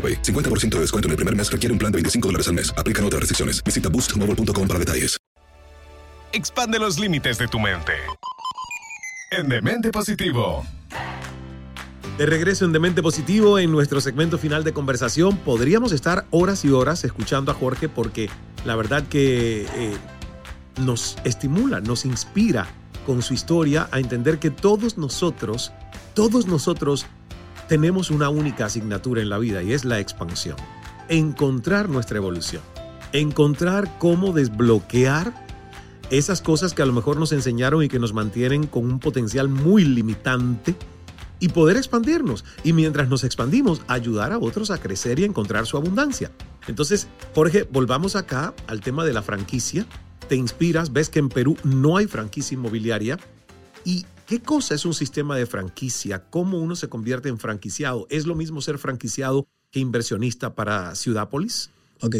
[0.00, 2.72] 50% de descuento en el primer mes requiere un plan de 25 dólares al mes.
[2.76, 3.64] Aplican otras restricciones.
[3.64, 5.18] Visita boostmobile.com para detalles.
[6.32, 7.94] Expande los límites de tu mente.
[9.30, 10.66] En Demente Positivo.
[12.18, 16.70] De regreso en Demente Positivo, en nuestro segmento final de conversación, podríamos estar horas y
[16.70, 18.28] horas escuchando a Jorge porque
[18.64, 19.96] la verdad que eh,
[20.80, 22.66] nos estimula, nos inspira
[23.06, 25.72] con su historia a entender que todos nosotros,
[26.14, 27.06] todos nosotros
[27.68, 30.56] tenemos una única asignatura en la vida y es la expansión.
[31.08, 32.62] Encontrar nuestra evolución.
[33.12, 35.46] Encontrar cómo desbloquear
[36.10, 39.48] esas cosas que a lo mejor nos enseñaron y que nos mantienen con un potencial
[39.48, 40.74] muy limitante
[41.40, 42.44] y poder expandirnos.
[42.64, 46.32] Y mientras nos expandimos, ayudar a otros a crecer y encontrar su abundancia.
[46.66, 49.86] Entonces, Jorge, volvamos acá al tema de la franquicia.
[50.28, 53.18] Te inspiras, ves que en Perú no hay franquicia inmobiliaria
[53.84, 56.22] y ¿Qué cosa es un sistema de franquicia?
[56.28, 58.06] ¿Cómo uno se convierte en franquiciado?
[58.10, 61.70] ¿Es lo mismo ser franquiciado que inversionista para Ciudápolis?
[62.02, 62.16] Ok.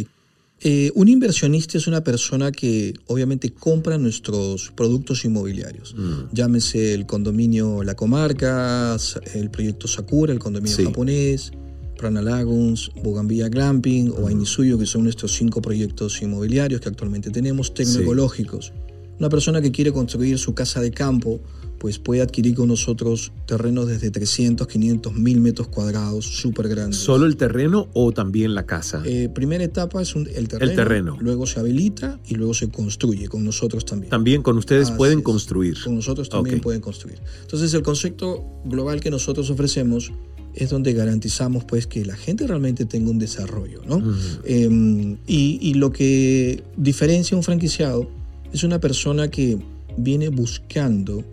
[0.60, 5.94] Eh, un inversionista es una persona que obviamente compra nuestros productos inmobiliarios.
[5.98, 6.32] Mm.
[6.32, 8.96] Llámese el condominio La Comarca,
[9.34, 11.52] el proyecto Sakura, el condominio japonés,
[11.98, 14.26] Prana Lagoons, Bogambilla Glamping o mm.
[14.28, 18.72] Ainisuyo, que son nuestros cinco proyectos inmobiliarios que actualmente tenemos, tecnológicos.
[19.18, 21.40] Una persona que quiere construir su casa de campo
[21.78, 26.98] pues puede adquirir con nosotros terrenos desde 300, 500, 1000 metros cuadrados, súper grandes.
[26.98, 29.02] ¿Solo el terreno o también la casa?
[29.04, 33.28] Eh, primera etapa es el, terreno, el, terreno, luego se habilita y luego se construye
[33.28, 34.10] con nosotros también.
[34.10, 35.76] También con ustedes pueden construir.
[35.82, 37.18] Con nosotros también pueden construir.
[37.42, 40.12] Entonces el concepto global que nosotros ofrecemos
[40.54, 44.02] es donde garantizamos pues que la gente realmente tenga un desarrollo, ¿no?
[44.44, 48.08] Em, y, y lo que diferencia a un franquiciado
[48.52, 49.58] es una persona que
[49.96, 51.24] viene buscando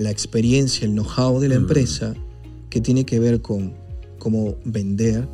[0.00, 1.62] la experiencia, el know-how de la mm.
[1.62, 2.14] empresa,
[2.70, 3.74] que tiene que ver con
[4.18, 5.28] cómo vender,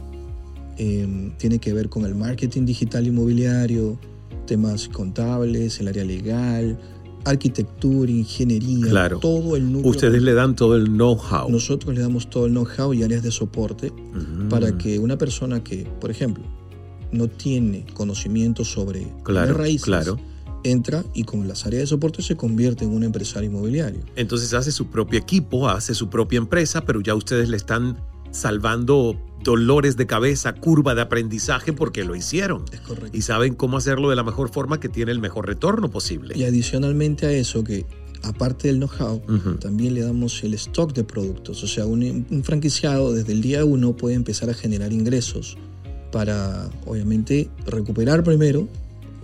[0.76, 3.98] em, tiene que ver con el marketing digital inmobiliario,
[4.46, 6.78] temas contables, el área legal,
[7.24, 9.90] arquitectura, ingeniería, todo el núcleo.
[9.90, 11.48] Ustedes le dan todo el know-how.
[11.48, 14.48] Nosotros le damos todo el know-how y áreas de soporte mm.
[14.48, 16.44] para que una persona que, por ejemplo,
[17.12, 20.18] no tiene conocimiento sobre claro, raíces, claro
[20.70, 24.00] entra y con las áreas de soporte se convierte en un empresario inmobiliario.
[24.16, 27.98] Entonces hace su propio equipo, hace su propia empresa, pero ya ustedes le están
[28.30, 32.64] salvando dolores de cabeza, curva de aprendizaje porque lo hicieron.
[32.72, 33.16] Es correcto.
[33.16, 36.36] Y saben cómo hacerlo de la mejor forma que tiene el mejor retorno posible.
[36.36, 37.86] Y adicionalmente a eso, que
[38.22, 39.22] aparte del know-how,
[39.60, 41.62] también le damos el stock de productos.
[41.62, 45.56] O sea, un, un franquiciado desde el día uno puede empezar a generar ingresos
[46.10, 48.68] para, obviamente, recuperar primero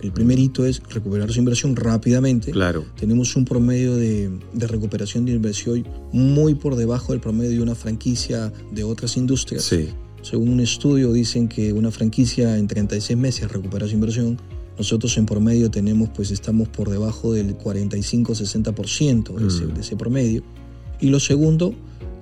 [0.03, 2.51] el primer hito es recuperar su inversión rápidamente.
[2.51, 2.85] Claro.
[2.99, 8.51] Tenemos un promedio de, recuperación de inversión muy por debajo del promedio de una franquicia
[8.71, 9.63] de otras industrias.
[9.63, 9.89] Sí.
[10.21, 14.37] Según un estudio dicen que una franquicia en 36 meses recupera su inversión.
[14.77, 19.73] Nosotros en promedio tenemos, pues estamos por debajo del 45-60% de, mm.
[19.73, 20.43] de ese promedio.
[20.99, 21.73] Y lo segundo,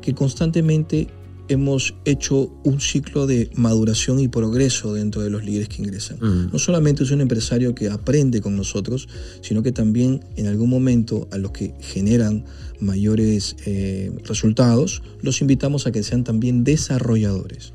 [0.01, 1.07] que constantemente
[1.51, 6.17] hemos hecho un ciclo de maduración y progreso dentro de los líderes que ingresan.
[6.51, 9.09] No solamente es un empresario que aprende con nosotros,
[9.41, 12.45] sino que también en algún momento a los que generan
[12.79, 17.73] mayores eh, resultados, los invitamos a que sean también desarrolladores.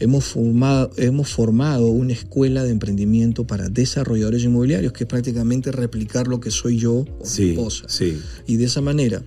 [0.00, 6.28] Hemos formado, hemos formado una escuela de emprendimiento para desarrolladores inmobiliarios, que es prácticamente replicar
[6.28, 7.86] lo que soy yo o mi esposa.
[8.46, 9.22] Y de esa manera,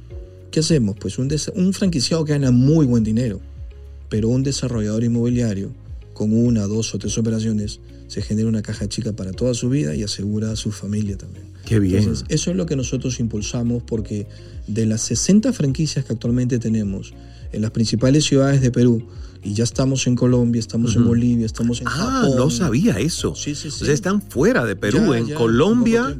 [0.49, 0.95] ¿qué hacemos?
[0.99, 3.41] Pues un, un franquiciado que gana muy buen dinero,
[4.11, 5.71] pero un desarrollador inmobiliario
[6.13, 9.95] con una, dos o tres operaciones se genera una caja chica para toda su vida
[9.95, 11.45] y asegura a su familia también.
[11.65, 11.99] Qué bien.
[11.99, 14.27] Entonces, eso es lo que nosotros impulsamos porque
[14.67, 17.13] de las 60 franquicias que actualmente tenemos
[17.53, 19.07] en las principales ciudades de Perú,
[19.43, 22.35] y ya estamos en Colombia, estamos en Bolivia, estamos en ah, Japón.
[22.35, 23.33] no sabía eso.
[23.33, 23.83] Sí, sí, sí.
[23.83, 26.17] O sea, están fuera de Perú, Ya, en ya, Colombia.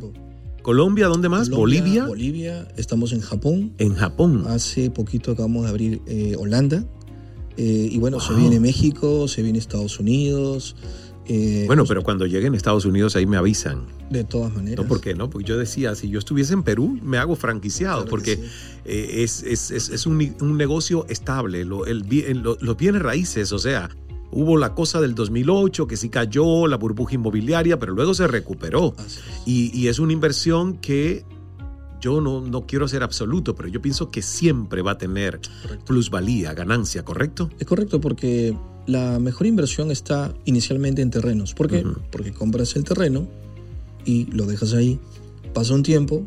[0.64, 1.50] Colombia, ¿dónde más?
[1.50, 2.06] Colombia, Bolivia.
[2.06, 3.74] Bolivia, estamos en Japón.
[3.78, 4.46] En Japón.
[4.48, 6.86] Hace poquito acabamos de abrir eh, Holanda.
[7.58, 10.76] Eh, y bueno, se viene México, se viene Estados Unidos.
[11.28, 13.86] eh, Bueno, pero cuando lleguen a Estados Unidos ahí me avisan.
[14.10, 14.84] de todas maneras.
[14.84, 15.30] No, ¿por qué no?
[15.30, 18.40] Porque yo decía, si yo estuviese en Perú, me hago franquiciado, porque
[18.86, 21.62] eh, es, es- es- es un, un negocio estable.
[21.62, 23.90] El lo- los bienes raíces, o sea,
[24.32, 28.96] hubo la cosa del 2008 que sí cayó, la burbuja inmobiliaria, pero luego se recuperó.
[29.46, 31.24] Y, y es una inversión que
[32.02, 35.40] yo no, no quiero ser absoluto, pero yo pienso que siempre va a tener
[35.86, 37.50] plusvalía, ganancia, ¿correcto?
[37.60, 38.56] Es correcto porque
[38.88, 41.54] la mejor inversión está inicialmente en terrenos.
[41.54, 41.84] ¿Por qué?
[42.12, 43.28] Porque compras el terreno
[44.06, 45.00] y lo dejas ahí,
[45.54, 46.26] pasa un tiempo,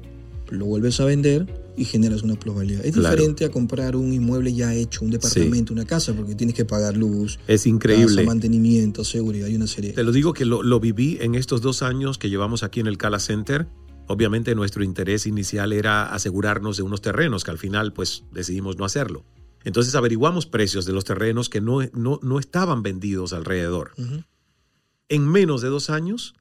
[0.50, 2.78] lo vuelves a vender y generas una plusvalía.
[2.84, 3.10] Es Claro.
[3.16, 6.96] diferente a comprar un inmueble ya hecho, un departamento, una casa, porque tienes que pagar
[6.96, 8.14] luz, Es increíble.
[8.14, 9.92] casa, mantenimiento, seguridad y una serie.
[9.92, 12.86] Te lo digo que lo, lo viví en estos dos años que llevamos aquí en
[12.86, 13.66] el Cala Center.
[14.06, 18.84] Obviamente nuestro interés inicial era asegurarnos de unos terrenos que al final pues decidimos no
[18.84, 19.24] hacerlo.
[19.64, 23.92] Entonces averiguamos precios de los terrenos que no, no, no estaban vendidos alrededor.
[25.08, 26.34] En menos de dos años,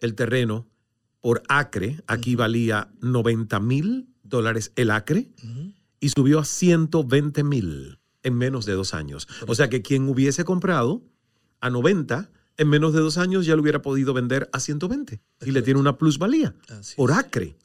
[0.00, 0.68] el terreno
[1.20, 5.28] por acre, aquí valía 90 mil dólares el acre
[6.00, 9.26] y subió a 120 mil en menos de dos años.
[9.46, 11.02] O sea que quien hubiese comprado
[11.60, 15.50] a 90, en menos de dos años ya lo hubiera podido vender a 120 y
[15.52, 16.54] le tiene una plusvalía
[16.96, 17.56] por acre.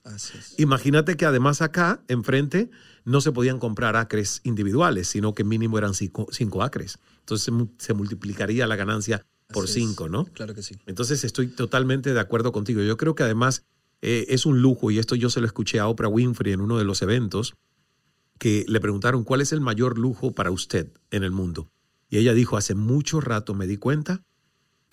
[0.57, 2.69] Imagínate que además acá, enfrente,
[3.03, 6.99] no se podían comprar acres individuales, sino que mínimo eran cinco, cinco acres.
[7.19, 9.85] Entonces se, mu- se multiplicaría la ganancia por Así es.
[9.87, 10.25] cinco, ¿no?
[10.25, 10.75] Claro que sí.
[10.85, 12.81] Entonces estoy totalmente de acuerdo contigo.
[12.81, 13.63] Yo creo que además
[14.01, 16.77] eh, es un lujo, y esto yo se lo escuché a Oprah Winfrey en uno
[16.77, 17.55] de los eventos,
[18.39, 21.69] que le preguntaron cuál es el mayor lujo para usted en el mundo.
[22.09, 24.21] Y ella dijo, hace mucho rato me di cuenta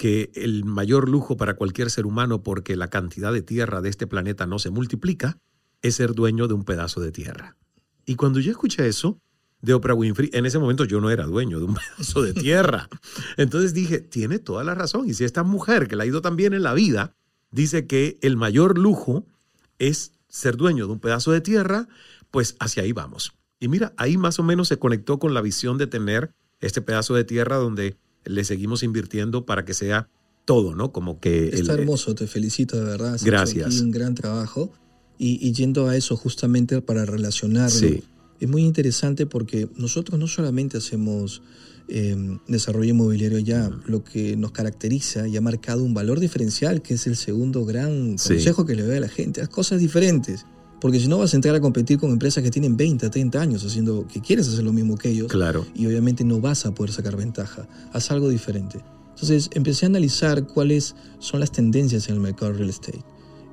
[0.01, 4.07] que el mayor lujo para cualquier ser humano, porque la cantidad de tierra de este
[4.07, 5.37] planeta no se multiplica,
[5.83, 7.59] es ser dueño de un pedazo de tierra.
[8.07, 9.21] Y cuando yo escuché eso
[9.61, 12.89] de Oprah Winfrey, en ese momento yo no era dueño de un pedazo de tierra.
[13.37, 15.07] Entonces dije, tiene toda la razón.
[15.07, 17.15] Y si esta mujer que le ha ido tan bien en la vida,
[17.51, 19.27] dice que el mayor lujo
[19.79, 21.89] es ser dueño de un pedazo de tierra,
[22.31, 23.35] pues hacia ahí vamos.
[23.59, 27.15] Y mira, ahí más o menos se conectó con la visión de tener este pedazo
[27.15, 30.09] de tierra donde le seguimos invirtiendo para que sea
[30.45, 30.93] todo, ¿no?
[30.93, 31.49] Como que...
[31.49, 33.15] Está el- hermoso, te felicito de verdad.
[33.15, 33.67] Has hecho Gracias.
[33.67, 34.73] aquí un gran trabajo.
[35.19, 38.03] Y, y yendo a eso justamente para relacionarlo, Sí.
[38.41, 41.43] es muy interesante porque nosotros no solamente hacemos
[41.93, 42.17] eh,
[42.47, 47.07] desarrollo inmobiliario ya, lo que nos caracteriza y ha marcado un valor diferencial, que es
[47.09, 48.35] el segundo gran Sí.
[48.35, 50.47] consejo que le doy a la gente, haz cosas diferentes.
[50.81, 53.65] Porque si no vas a entrar a competir con empresas que tienen 20, 30 años
[53.65, 55.67] haciendo que quieres hacer lo mismo que ellos Claro.
[55.75, 57.69] y obviamente no vas a poder sacar ventaja.
[57.93, 58.81] Haz algo diferente.
[59.11, 63.03] Entonces empecé a analizar cuáles son las tendencias en el mercado real estate.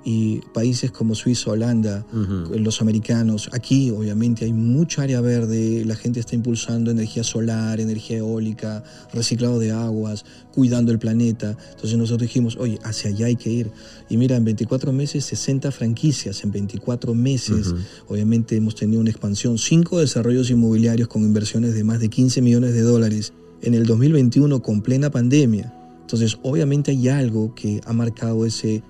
[0.10, 2.06] Y países como Suiza, Holanda,
[2.50, 8.20] los americanos, aquí obviamente hay mucha área verde, la gente está impulsando energía solar, energía
[8.20, 11.58] eólica, reciclado de aguas, cuidando el planeta.
[11.72, 13.70] Entonces nosotros dijimos, oye, hacia allá hay que ir.
[14.08, 17.74] Y mira, en 24 meses, 60 franquicias, en 24 meses,
[18.08, 22.74] obviamente hemos tenido una expansión, cinco desarrollos inmobiliarios con inversiones de más de 15 millones
[22.74, 25.74] de dólares en el 2021 con plena pandemia.
[26.00, 28.84] Entonces, obviamente hay algo que ha marcado ese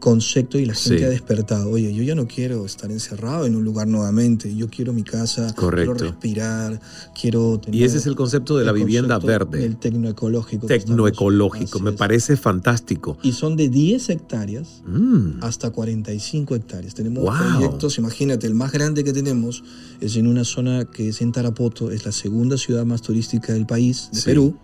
[0.00, 1.04] concepto y la gente Sí.
[1.04, 1.70] ha despertado.
[1.70, 4.52] Oye, yo ya no quiero estar encerrado en un lugar nuevamente.
[4.56, 5.92] Yo quiero mi casa, Correcto.
[5.94, 6.80] quiero respirar,
[7.18, 9.58] quiero tener Y ese es el concepto de la el vivienda verde.
[9.60, 10.66] del tecnoecológico.
[10.66, 11.78] Tecnoecológico.
[11.80, 13.18] Me parece fantástico.
[13.22, 15.42] y son de 10 hectáreas Mm.
[15.42, 16.94] hasta 45 hectáreas.
[16.94, 17.34] Tenemos Wow.
[17.58, 19.62] proyectos, imagínate, el más grande que tenemos
[20.00, 23.66] es en una zona que es en Tarapoto, es la segunda ciudad más turística del
[23.66, 24.24] país, de Sí.
[24.24, 24.56] Perú,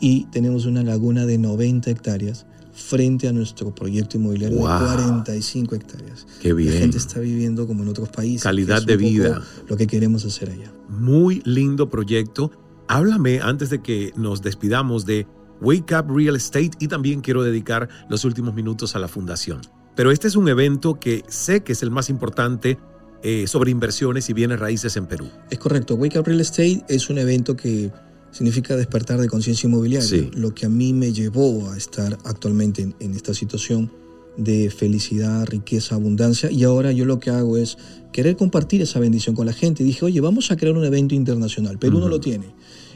[0.00, 2.46] y tenemos una laguna de 90 hectáreas
[2.92, 4.68] frente a nuestro proyecto inmobiliario Wow.
[4.68, 6.26] de 45 hectáreas.
[6.42, 6.74] Qué bien.
[6.74, 8.42] La gente está viviendo como en otros países.
[8.42, 9.40] Calidad de vida.
[9.66, 10.70] Lo que queremos hacer allá.
[10.90, 12.50] Muy lindo proyecto.
[12.88, 15.26] Háblame antes de que nos despidamos de
[15.62, 19.62] Wake Up Real Estate y también quiero dedicar los últimos minutos a la fundación.
[19.96, 22.76] Pero este es un evento que sé que es el más importante
[23.22, 25.30] eh, sobre inversiones y bienes raíces en Perú.
[25.48, 25.94] Es correcto.
[25.94, 27.90] Wake Up Real Estate es un evento que
[28.32, 30.08] significa despertar de conciencia inmobiliaria.
[30.08, 30.30] Sí.
[30.34, 33.90] Lo que a mí me llevó a estar actualmente en, en esta situación
[34.36, 36.50] de felicidad, riqueza, abundancia.
[36.50, 37.76] Y ahora yo lo que hago es
[38.12, 39.82] querer compartir esa bendición con la gente.
[39.82, 41.78] Y dije, oye, vamos a crear un evento internacional.
[41.78, 42.46] Perú no lo tiene.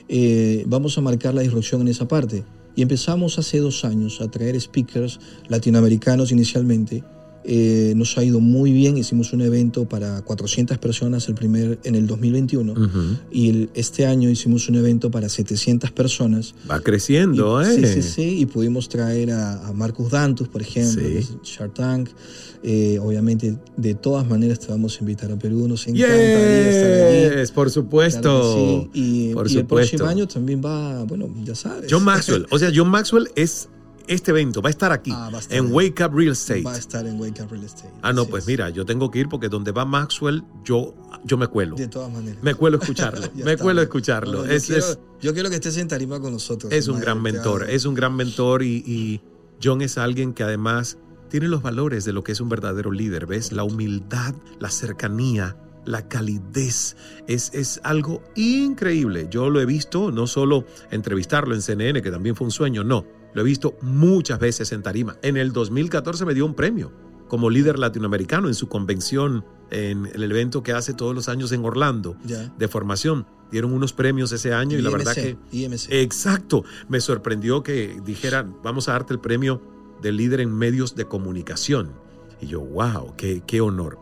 [0.09, 2.45] Eh, vamos a marcar la disrupción en esa parte.
[2.75, 5.19] Y empezamos hace dos años a traer speakers
[5.49, 7.05] latinoamericanos inicialmente.
[7.49, 11.95] Eh, nos ha ido muy bien, hicimos un evento para 400 personas el primer, en
[11.95, 12.75] el 2021
[13.31, 16.55] y el- este año hicimos un evento para 700 personas.
[16.69, 17.87] Va creciendo, Y- ¿eh?
[17.87, 21.39] Sí, sí, sí, y pudimos traer a, a Marcus Dantus, por ejemplo, Sí.
[21.45, 22.09] Shark Tank.
[22.65, 26.93] Eh, obviamente, de todas maneras te vamos a invitar a Perú, nos encantaría estar
[27.31, 27.41] allí.
[27.43, 28.23] Yes, por supuesto.
[28.23, 29.01] Claro sí.
[29.29, 29.67] Y, Por y el supuesto.
[29.99, 31.87] próximo año también va, bueno, ya sabes.
[31.89, 32.45] John Maxwell.
[32.51, 33.69] O sea, John Maxwell es
[34.09, 35.73] este evento, va a estar aquí, Ah, va a estar en.
[35.73, 36.63] Wake Up Real Estate.
[36.63, 37.93] Va a estar en Wake Up Real Estate.
[38.03, 38.49] Ah, no, pues es.
[38.49, 40.95] mira, yo tengo que ir porque donde va Maxwell, yo,
[41.25, 41.77] yo me cuelo.
[41.77, 42.43] De todas maneras.
[42.43, 43.27] Me cuelo escucharlo.
[43.35, 43.63] Me está.
[43.63, 44.41] cuelo escucharlo.
[44.43, 46.73] No, yo, es, quiero, es- yo quiero que estés en tarima con nosotros.
[46.73, 47.73] es un gran mentor, amo.
[47.73, 49.21] es un gran mentor y, y
[49.63, 50.99] John es alguien que además
[51.29, 53.51] tiene los valores de lo que es un verdadero líder, ¿ves?
[53.53, 56.97] La humildad, la cercanía, la calidez,
[57.27, 59.29] es, es algo increíble.
[59.31, 63.05] Yo lo he visto, no solo entrevistarlo en CNN, que también fue un sueño, no,
[63.37, 65.19] lo he visto muchas veces en Tarima.
[65.21, 66.91] En el 2014 me dio un premio
[67.29, 71.63] como líder latinoamericano en su convención, en el evento que hace todos los años en
[71.63, 72.17] Orlando
[72.57, 73.27] de formación.
[73.51, 75.37] Dieron unos premios ese año y la verdad que...
[75.53, 75.89] IMC.
[75.91, 76.65] Exacto.
[76.89, 79.61] Me sorprendió que dijeran, vamos a darte el premio
[80.01, 81.93] de líder en medios de comunicación.
[82.41, 83.99] Y yo, wow, qué, qué honor.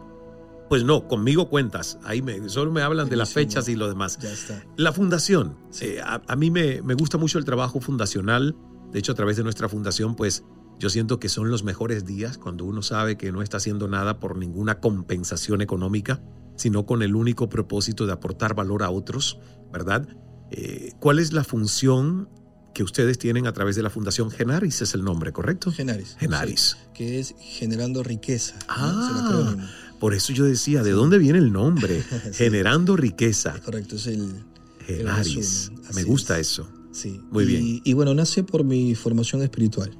[0.68, 1.98] Pues no, conmigo cuentas.
[2.04, 4.18] Ahí me, solo me hablan de las fechas y lo demás.
[4.20, 4.64] Ya está.
[4.76, 5.56] La fundación.
[5.80, 8.54] eh, a, a mí me, me gusta mucho el trabajo fundacional.
[8.94, 10.44] De hecho, a través de nuestra fundación, pues
[10.78, 14.20] yo siento que son los mejores días cuando uno sabe que no está haciendo nada
[14.20, 16.22] por ninguna compensación económica,
[16.56, 19.40] sino con el único propósito de aportar valor a otros,
[19.72, 20.06] ¿verdad?
[20.52, 22.28] Eh, ¿Cuál es la función
[22.72, 24.80] que ustedes tienen a través de la Fundación Genaris?
[24.80, 25.72] Es el nombre, ¿correcto?
[25.72, 26.14] Genaris.
[26.20, 26.60] Genaris.
[26.60, 28.54] Sí, que es generando riqueza.
[28.60, 28.64] ¿no?
[28.68, 29.68] Ah, acrónimo.
[29.98, 32.00] por eso yo decía, ¿de dónde viene el nombre?
[32.26, 32.30] Sí.
[32.34, 33.58] Generando riqueza.
[33.64, 34.44] Correcto, es el.
[34.86, 35.72] Genaris.
[35.96, 36.52] Me gusta es.
[36.52, 36.83] eso.
[36.94, 37.20] Sí.
[37.30, 37.80] Muy y, bien.
[37.84, 39.90] Y bueno, nace por mi formación espiritual.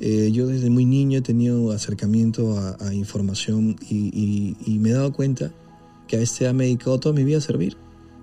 [0.00, 4.90] Eh, yo desde muy niño he tenido acercamiento a, a información y, y- y me
[4.90, 5.52] he dado cuenta
[6.06, 7.76] que a este me he dedicado toda mi vida a servir.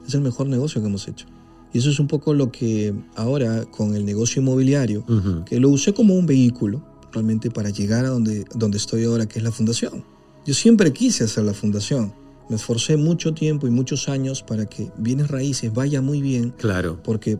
[0.08, 1.26] Es el mejor negocio que hemos hecho.
[1.74, 5.44] Y eso es un poco lo que ahora con el negocio inmobiliario, Ujú.
[5.46, 9.40] que lo usé como un vehículo realmente para llegar a donde, donde estoy ahora, que
[9.40, 10.04] es la fundación.
[10.46, 12.14] Yo siempre quise hacer la fundación.
[12.50, 17.02] Me esforcé mucho tiempo y muchos años para que bienes raíces vaya muy bien, Claro.
[17.04, 17.40] porque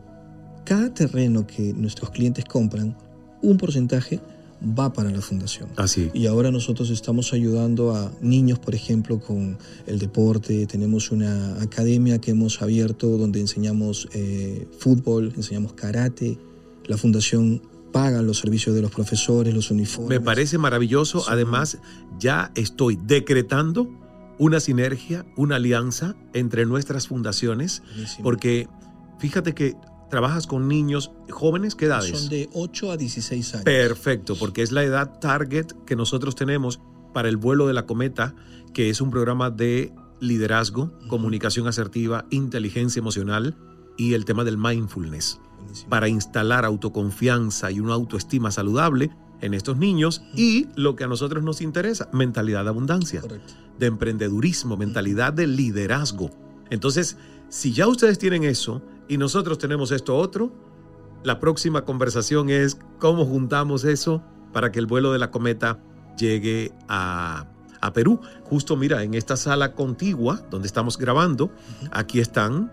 [0.64, 2.96] cada terreno que nuestros clientes compran,
[3.42, 4.22] un porcentaje
[4.64, 5.70] va para la fundación.
[5.76, 6.10] Así.
[6.14, 9.58] Y ahora nosotros estamos ayudando a niños, por ejemplo, con
[9.88, 10.66] el deporte.
[10.68, 16.38] Tenemos una academia que hemos abierto donde enseñamos eh, fútbol, enseñamos karate.
[16.86, 17.62] La fundación
[17.92, 20.10] paga los servicios de los profesores, los uniformes.
[20.20, 21.24] Me parece maravilloso.
[21.28, 21.78] Además,
[22.20, 23.90] ya estoy decretando
[24.40, 28.24] una sinergia, una alianza entre nuestras fundaciones, Buenísimo.
[28.24, 28.68] porque
[29.20, 29.76] fíjate que
[30.14, 32.20] trabajas con niños jóvenes, ¿qué edades?
[32.20, 33.66] Son de 8 a 16 años.
[33.66, 36.80] Perfecto, porque es la edad target que nosotros tenemos
[37.16, 38.36] para el vuelo de la cometa,
[38.76, 43.58] que es un programa de liderazgo, comunicación asertiva, inteligencia emocional
[43.98, 45.90] y el tema del mindfulness, Buenísimo.
[45.90, 49.10] para instalar autoconfianza y una autoestima saludable
[49.42, 53.56] en estos niños y lo que a nosotros nos interesa, mentalidad de abundancia, Correcto.
[53.80, 56.30] de emprendedurismo, mentalidad de liderazgo.
[56.70, 57.18] Entonces,
[57.50, 60.52] si ya ustedes tienen eso y nosotros tenemos esto otro,
[61.24, 65.80] la próxima conversación es cómo juntamos eso para que el vuelo de la cometa
[66.18, 67.48] llegue a,
[67.82, 68.20] a Perú.
[68.44, 71.52] Justo mira, en esta sala contigua donde estamos grabando,
[71.92, 72.72] aquí están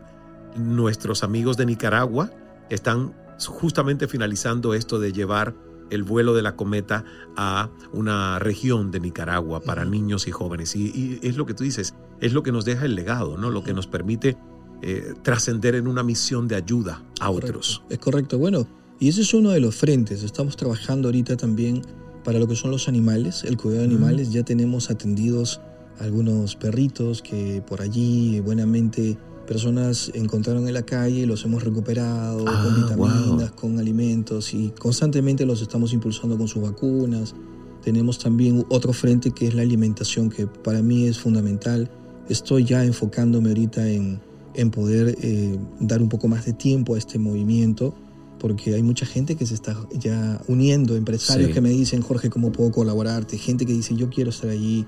[0.57, 2.31] nuestros amigos de Nicaragua,
[2.71, 5.55] están justamente finalizando esto de llevar
[5.91, 7.05] el vuelo de la cometa
[7.37, 10.77] a una región de Nicaragua para niños y jóvenes.
[10.77, 13.51] Y, y es lo que tú dices, es lo que nos deja el legado, ¿no?
[13.51, 14.37] Lo que nos permite
[14.83, 17.49] eh, trascender en una misión de ayuda a Correcto.
[17.49, 17.83] otros.
[17.91, 18.39] Es correcto.
[18.39, 18.67] Bueno,
[18.99, 20.23] y ese es uno de los frentes.
[20.23, 21.83] Estamos trabajando ahorita también
[22.25, 24.31] para lo que son los animales, el cuidado de animales.
[24.33, 25.61] Ya tenemos atendidos
[25.99, 32.63] algunos perritos que por allí buenamente personas encontraron en la calle los hemos recuperado Ah,
[32.65, 33.57] con vitaminas, wow.
[33.57, 37.35] con alimentos y constantemente los estamos impulsando con sus vacunas.
[37.83, 41.91] Tenemos también otro frente que es la alimentación, que para mí es fundamental.
[42.29, 44.21] Estoy ya enfocándome ahorita en,
[44.55, 47.95] en poder eh, dar un poco más de tiempo a este movimiento,
[48.39, 51.55] porque hay mucha gente que se está ya uniendo, empresarios Sí.
[51.55, 53.37] que me dicen, Jorge, ¿cómo puedo colaborarte?
[53.39, 54.87] Gente que dice, yo quiero estar allí.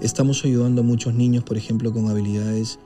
[0.00, 2.78] Estamos ayudando a muchos niños, por ejemplo, con habilidades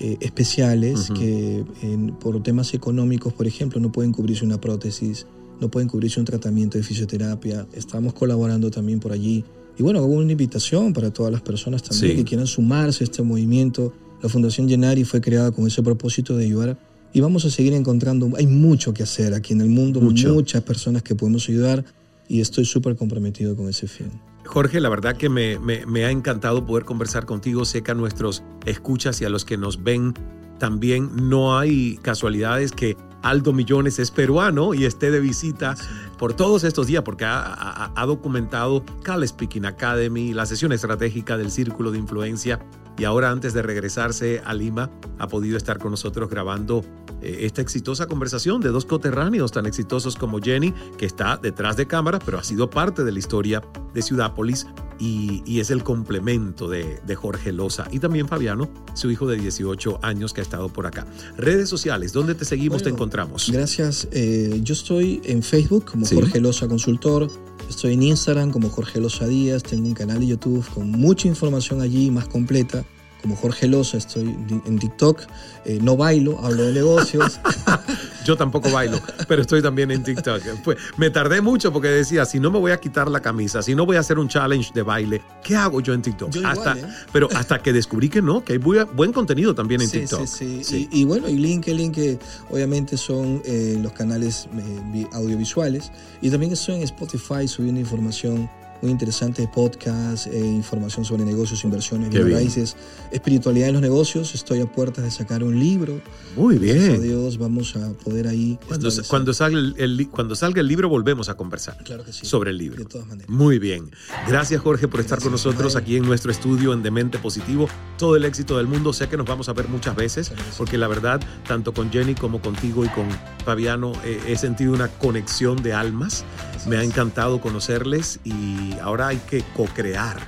[0.00, 5.26] eh, especiales que en- por temas económicos, por ejemplo, no pueden cubrirse una prótesis,
[5.60, 7.66] no pueden cubrirse un tratamiento de fisioterapia.
[7.72, 9.44] Estamos colaborando también por allí.
[9.76, 12.16] Y bueno, hago una invitación para todas las personas también Sí.
[12.18, 13.92] que quieran sumarse a este movimiento.
[14.22, 16.76] La Fundación Genari fue creada con ese propósito de ayudar
[17.12, 20.34] y vamos a seguir encontrando, hay mucho que hacer aquí en el mundo, Mucho.
[20.34, 21.84] muchas personas que podemos ayudar
[22.28, 24.10] y estoy súper comprometido con ese fin.
[24.44, 27.64] Jorge, la verdad que me, me- me ha encantado poder conversar contigo.
[27.64, 30.14] Sé que a nuestros escuchas y a los que nos ven
[30.58, 35.76] también no hay casualidades que Aldo Millones es peruano y esté de visita
[36.18, 41.36] por todos estos días porque ha, ha- ha documentado Cal Speaking Academy, la sesión estratégica
[41.36, 42.58] del Círculo de Influencia
[42.98, 46.84] y ahora antes de regresarse a Lima ha podido estar con nosotros grabando
[47.22, 51.86] eh, esta exitosa conversación de dos coterráneos tan exitosos como Jenny, que está detrás de
[51.86, 53.62] cámara, pero ha sido parte de la historia
[53.94, 54.66] de Ciudápolis
[54.98, 57.86] y, y es el complemento de, de Jorge Loza.
[57.90, 61.06] Y también Fabiano, su hijo de 18 años que ha estado por acá.
[61.36, 63.50] Redes sociales, ¿dónde te seguimos, te encontramos?
[63.52, 64.08] Gracias.
[64.12, 66.14] Eh, yo estoy en Facebook como Sí.
[66.14, 67.30] Jorge Loza Consultor.
[67.68, 69.62] Estoy en Instagram como Jorge Loza Díaz.
[69.62, 72.84] Tengo un canal de YouTube con mucha información allí, más completa.
[73.22, 74.28] Como Jorge Loza, estoy
[74.64, 75.22] en TikTok.
[75.64, 77.40] Eh, no bailo, hablo de negocios.
[78.24, 80.40] Yo tampoco bailo, pero estoy también en TikTok.
[80.62, 83.74] Fue- me tardé mucho porque decía, si no me voy a quitar la camisa, si
[83.74, 86.30] no voy a hacer un challenge de baile, ¿qué hago yo en TikTok?
[86.30, 86.84] Yo igual, hasta, ¿eh?
[87.12, 90.26] Pero hasta que descubrí que no, que hay buen, buen contenido también en Sí, TikTok.
[90.26, 90.88] sí, sí.
[90.92, 92.18] Y, y bueno, y LinkedIn, que
[92.50, 95.90] obviamente son eh, los canales eh, vi- audiovisuales.
[96.20, 98.48] Y también estoy en Spotify subiendo información
[98.82, 102.30] muy interesante de podcast, eh, información sobre negocios, inversiones, bien.
[102.30, 102.76] raíces,
[103.12, 104.34] espiritualidad en los negocios.
[104.34, 106.00] Estoy a puertas de sacar un libro.
[106.36, 107.02] Muy Gracias a bien.
[107.02, 108.58] Dios, vamos a poder ahí.
[108.68, 112.26] Cuando, cuando, salga el, el cuando salga el libro volvemos a conversar Claro que sí.
[112.26, 112.78] sobre el libro.
[112.78, 113.28] De todas maneras.
[113.28, 113.90] Muy bien.
[114.28, 117.68] Gracias Jorge por estar con nosotros aquí en nuestro estudio en Demente Positivo.
[117.98, 118.92] Todo el éxito del mundo.
[118.92, 122.40] Sé que nos vamos a ver muchas veces porque la verdad, tanto con Jenny como
[122.40, 123.06] contigo y con
[123.44, 126.24] Fabiano, eh, he sentido una conexión de almas.
[126.68, 130.18] Me ha encantado conocerles y ahora hay que co-crear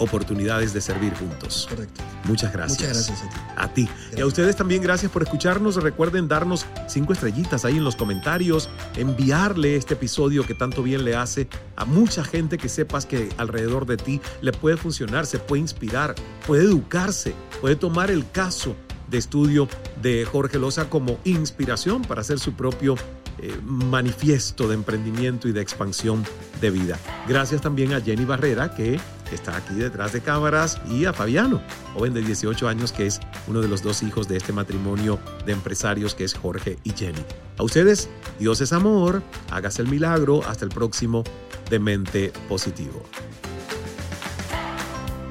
[0.00, 1.66] oportunidades de servir juntos.
[1.68, 2.02] Correcto.
[2.24, 2.80] Muchas gracias.
[2.80, 3.40] Muchas gracias a ti.
[3.56, 4.16] A ti.
[4.16, 5.76] Y a ustedes también gracias por escucharnos.
[5.76, 11.16] Recuerden darnos cinco estrellitas ahí en los comentarios, enviarle este episodio que tanto bien le
[11.16, 15.60] hace a mucha gente que sepas que alrededor de ti le puede funcionar, se puede
[15.60, 16.14] inspirar,
[16.46, 18.74] puede educarse, puede tomar el caso
[19.08, 19.68] de estudio
[20.00, 22.94] de Jorge Loza como inspiración para hacer su propio
[23.42, 26.24] eh, manifiesto de emprendimiento y de expansión
[26.60, 26.98] de vida.
[27.26, 29.00] Gracias también a Jenny Barrera, que
[29.32, 31.62] está aquí detrás de cámaras, y a Fabiano,
[31.94, 35.52] joven de 18 años, que es uno de los dos hijos de este matrimonio de
[35.52, 37.24] empresarios, que es Jorge y Jenny.
[37.56, 41.24] A ustedes, Dios es amor, hágase el milagro, hasta el próximo
[41.70, 43.02] Demente Positivo.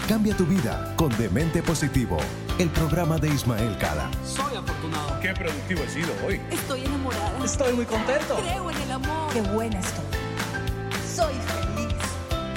[0.09, 2.17] Cambia tu vida con Demente Positivo,
[2.57, 4.09] el programa de Ismael Cala.
[4.25, 5.19] Soy afortunado.
[5.21, 6.41] Qué productivo he sido hoy.
[6.49, 7.45] Estoy enamorada.
[7.45, 8.37] Estoy muy contento.
[8.37, 9.31] Creo en el amor.
[9.31, 10.05] Qué buena estoy.
[11.15, 11.93] Soy feliz.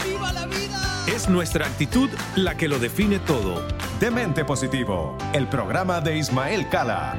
[0.02, 1.04] ¡Viva la vida!
[1.06, 3.68] Es nuestra actitud la que lo define todo.
[4.00, 7.18] Demente Positivo, el programa de Ismael Cala.